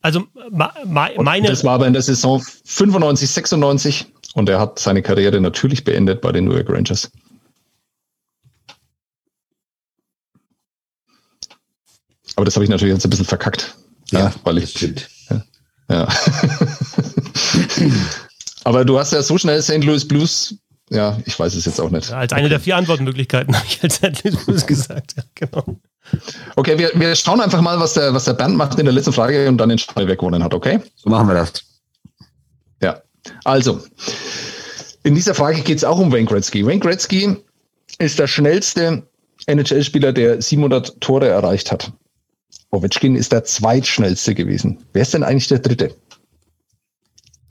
[0.02, 4.60] Also ma, ma, Und meine, das war aber in der Saison 95, 96 und er
[4.60, 7.12] hat seine Karriere natürlich beendet bei den New York Rangers.
[12.38, 13.76] Aber das habe ich natürlich jetzt ein bisschen verkackt.
[14.12, 14.70] Ja, weil ich.
[14.70, 15.10] stimmt.
[15.90, 16.08] Ja.
[18.64, 19.84] aber du hast ja so schnell St.
[19.84, 20.56] Louis Blues.
[20.90, 22.12] Ja, ich weiß es jetzt auch nicht.
[22.12, 24.24] als eine der vier Antwortmöglichkeiten habe ich als St.
[24.24, 25.16] Louis Blues gesagt.
[25.18, 25.80] Ja, genau.
[26.56, 29.14] Okay, wir, wir schauen einfach mal, was der, was der Bernd macht in der letzten
[29.14, 30.80] Frage und dann den Schall wegwohnen hat, okay?
[30.96, 31.52] So machen wir das.
[32.84, 33.02] Ja,
[33.46, 33.82] also,
[35.02, 36.64] in dieser Frage geht es auch um Wayne Gretzky.
[36.64, 37.36] Wayne Gretzky
[37.98, 39.08] ist der schnellste
[39.48, 41.92] NHL-Spieler, der 700 Tore erreicht hat.
[42.70, 44.86] Ovechkin ist der zweitschnellste gewesen.
[44.94, 45.96] Wer ist denn eigentlich der dritte?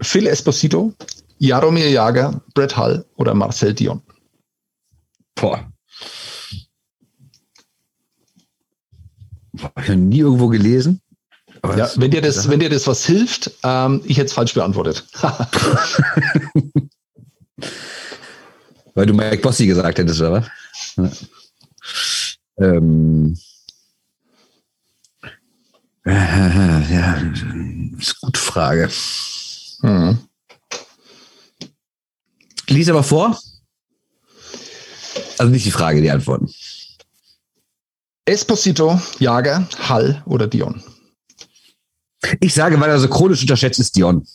[0.00, 0.92] Phil Esposito,
[1.38, 4.02] Jaromir Jager, Brett Hull oder Marcel Dion?
[5.34, 5.72] Boah.
[9.52, 11.00] Boah, hab ich noch nie irgendwo gelesen.
[11.76, 15.04] Ja, wenn dir das, wenn dir das was hilft, ähm, ich hätte es falsch beantwortet.
[18.94, 20.46] Weil du Mike Bossy gesagt hättest, oder?
[20.96, 21.26] was?
[22.58, 22.66] Ja.
[22.74, 23.36] Ähm.
[26.06, 27.90] Ja, ist eine
[28.20, 28.88] gute Frage.
[29.80, 30.18] Hm.
[32.68, 33.36] Lies aber vor.
[35.38, 36.48] Also nicht die Frage, die Antworten.
[38.24, 40.80] Esposito, Jager, Hull oder Dion?
[42.40, 44.26] Ich sage, weil er so chronisch unterschätzt ist, Dion.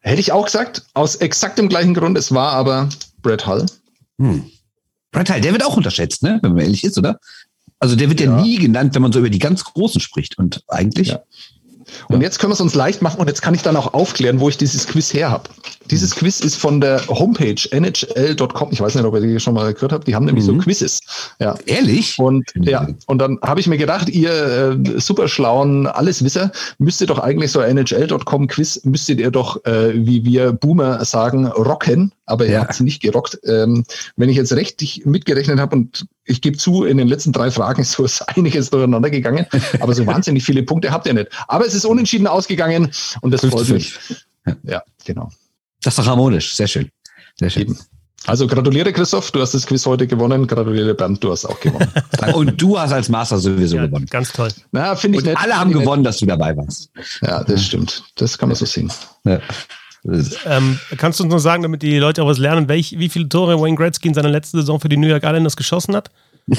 [0.00, 2.16] Hätte ich auch gesagt, aus exakt dem gleichen Grund.
[2.16, 2.88] Es war aber
[3.20, 3.66] Brett Hull.
[4.18, 4.50] Hm.
[5.10, 6.38] Brett Hull, der wird auch unterschätzt, ne?
[6.42, 7.20] wenn man ehrlich ist, oder?
[7.78, 8.36] Also der wird ja.
[8.36, 8.42] Ja.
[8.42, 10.38] nie genannt, wenn man so über die ganz Großen spricht.
[10.38, 11.22] Und eigentlich, Ja.
[12.08, 14.40] Und jetzt können wir es uns leicht machen und jetzt kann ich dann auch aufklären,
[14.40, 15.48] wo ich dieses Quiz her habe.
[15.90, 18.68] Dieses Quiz ist von der Homepage nhl.com.
[18.72, 20.06] Ich weiß nicht, ob ihr die schon mal gehört habt.
[20.06, 20.48] Die haben nämlich Mhm.
[20.48, 21.00] so Quizzes.
[21.40, 21.56] Ja.
[21.66, 22.18] ehrlich?
[22.18, 27.18] Und ja, und dann habe ich mir gedacht, ihr äh, super schlauen Alleswisser, müsstet doch
[27.18, 32.52] eigentlich so NHL.com Quiz, müsstet ihr doch, äh, wie wir Boomer sagen, rocken, aber ihr
[32.52, 32.60] Ja.
[32.60, 33.38] habt sie nicht gerockt.
[33.44, 33.84] Ähm,
[34.16, 37.82] wenn ich jetzt richtig mitgerechnet habe und ich gebe zu, in den letzten drei Fragen
[37.82, 39.46] ist so ist einiges durcheinander gegangen,
[39.80, 41.28] aber so wahnsinnig viele Punkte habt ihr nicht.
[41.48, 42.90] Aber es ist unentschieden ausgegangen
[43.22, 43.94] und das freut mich.
[44.64, 45.30] Ja, genau.
[45.82, 46.54] Das ist doch harmonisch.
[46.54, 46.90] Sehr schön.
[47.38, 47.62] Sehr schön.
[47.62, 47.78] Eben.
[48.26, 50.46] Also gratuliere Christoph, du hast das Quiz heute gewonnen.
[50.46, 51.88] Gratuliere Bernd, du hast auch gewonnen.
[52.34, 54.06] Und du hast als Master sowieso Ja, gewonnen.
[54.06, 54.48] ganz toll.
[54.72, 55.38] Na, finde ich Und nett.
[55.40, 56.90] alle haben gewonnen, dass du dabei warst.
[57.22, 58.02] Ja, das stimmt.
[58.16, 58.90] Das kann man so sehen.
[59.24, 59.40] Ja.
[60.46, 63.28] Ähm, kannst du uns noch sagen, damit die Leute auch was lernen, welch, wie viele
[63.28, 66.10] Tore Wayne Gretzky in seiner letzten Saison für die New York Islanders geschossen hat?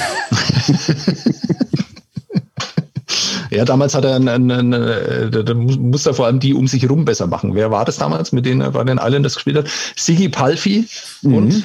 [3.50, 6.68] Ja, damals hat er einen, einen, einen, äh, da muss er vor allem die um
[6.68, 7.56] sich herum besser machen.
[7.56, 9.68] Wer war das damals, mit denen er bei den Islanders gespielt hat?
[9.95, 10.88] Sigi Palfi
[11.24, 11.64] und, Mhm.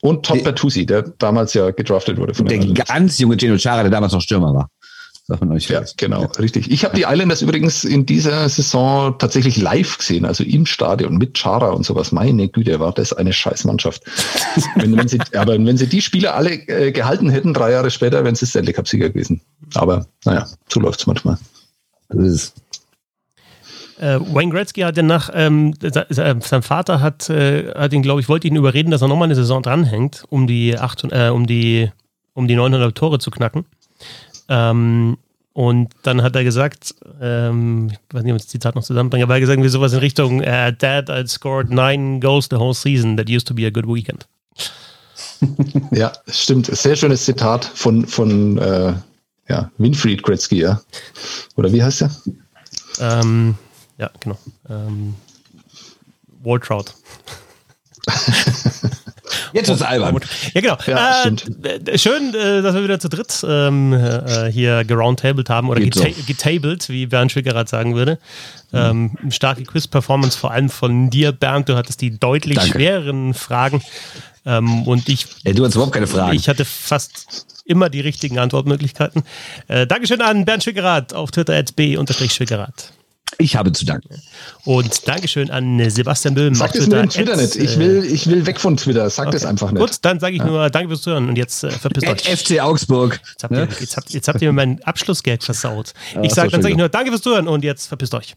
[0.00, 2.34] Und Todd Bertuzzi, der damals ja gedraftet wurde.
[2.34, 4.68] Von der ganz junge Geno Chara, der damals noch Stürmer war.
[5.26, 6.28] Darf man euch ja, genau, ja.
[6.38, 6.70] richtig.
[6.70, 11.38] Ich habe die Islanders übrigens in dieser Saison tatsächlich live gesehen, also im Stadion mit
[11.38, 12.12] Chara und sowas.
[12.12, 14.02] Meine Güte, war das eine Scheißmannschaft.
[14.76, 18.22] wenn, wenn sie, aber wenn sie die Spieler alle äh, gehalten hätten, drei Jahre später,
[18.22, 19.40] wären sie Stanley Cup-Sieger gewesen.
[19.72, 21.38] Aber naja, so läuft es manchmal.
[22.10, 22.54] Das ist
[23.98, 28.48] äh, Wayne Gretzky hat danach, ähm, sein Vater hat, äh, hat ihn, glaube ich, wollte
[28.48, 31.90] ihn überreden, dass er nochmal eine Saison dranhängt, um die, 800, äh, um die,
[32.34, 33.64] um die 900 Tore zu knacken.
[34.48, 35.16] Ähm,
[35.52, 39.22] und dann hat er gesagt, ähm, ich weiß nicht, ob ich das Zitat noch zusammenbringe,
[39.22, 42.56] aber er hat gesagt, wie sowas in Richtung, uh, Dad, I scored nine goals the
[42.56, 43.16] whole season.
[43.16, 44.26] That used to be a good weekend.
[45.92, 46.66] ja, stimmt.
[46.66, 48.94] Sehr schönes Zitat von, von äh,
[49.48, 50.80] ja, Winfried Gretzky, ja.
[51.56, 52.10] Oder wie heißt er?
[52.98, 53.54] Ähm,
[53.98, 54.38] ja, genau.
[54.68, 55.14] Ähm,
[56.42, 56.86] Waltrout.
[59.52, 60.20] Jetzt ist es albern.
[60.52, 60.76] Ja, genau.
[60.86, 65.80] Ja, äh, schön, äh, dass wir wieder zu dritt ähm, äh, hier geroundtabled haben oder
[65.80, 66.08] geta so.
[66.26, 68.18] getabled, wie Bernd Schwickerath sagen würde.
[68.72, 71.68] Ähm, starke Quiz-Performance, vor allem von dir, Bernd.
[71.68, 72.72] Du hattest die deutlich Danke.
[72.72, 73.82] schwereren Fragen.
[74.46, 75.26] Ähm, und ich.
[75.44, 76.36] Ey, du hast überhaupt keine Fragen.
[76.36, 79.22] Ich hatte fast immer die richtigen Antwortmöglichkeiten.
[79.68, 82.92] Äh, Dankeschön an Bernd Schwickerath auf Twitter at b-schwickerath.
[83.38, 84.22] Ich habe zu danken.
[84.64, 86.54] Und Dankeschön an Sebastian Böhm.
[86.54, 87.56] Sag es mir in Twitter nicht.
[87.56, 89.08] Ich will, ich will weg von Twitter.
[89.10, 89.36] Sag okay.
[89.36, 89.80] das einfach nicht.
[89.80, 92.38] Gut, dann sage ich nur Danke fürs Zuhören und jetzt äh, verpisst euch.
[92.38, 93.20] FC Augsburg.
[93.30, 95.94] Jetzt habt, ihr, jetzt, habt, jetzt habt ihr mir mein Abschlussgeld versaut.
[96.22, 98.36] Ich sage, dann sage ich nur Danke fürs Zuhören und jetzt verpisst euch.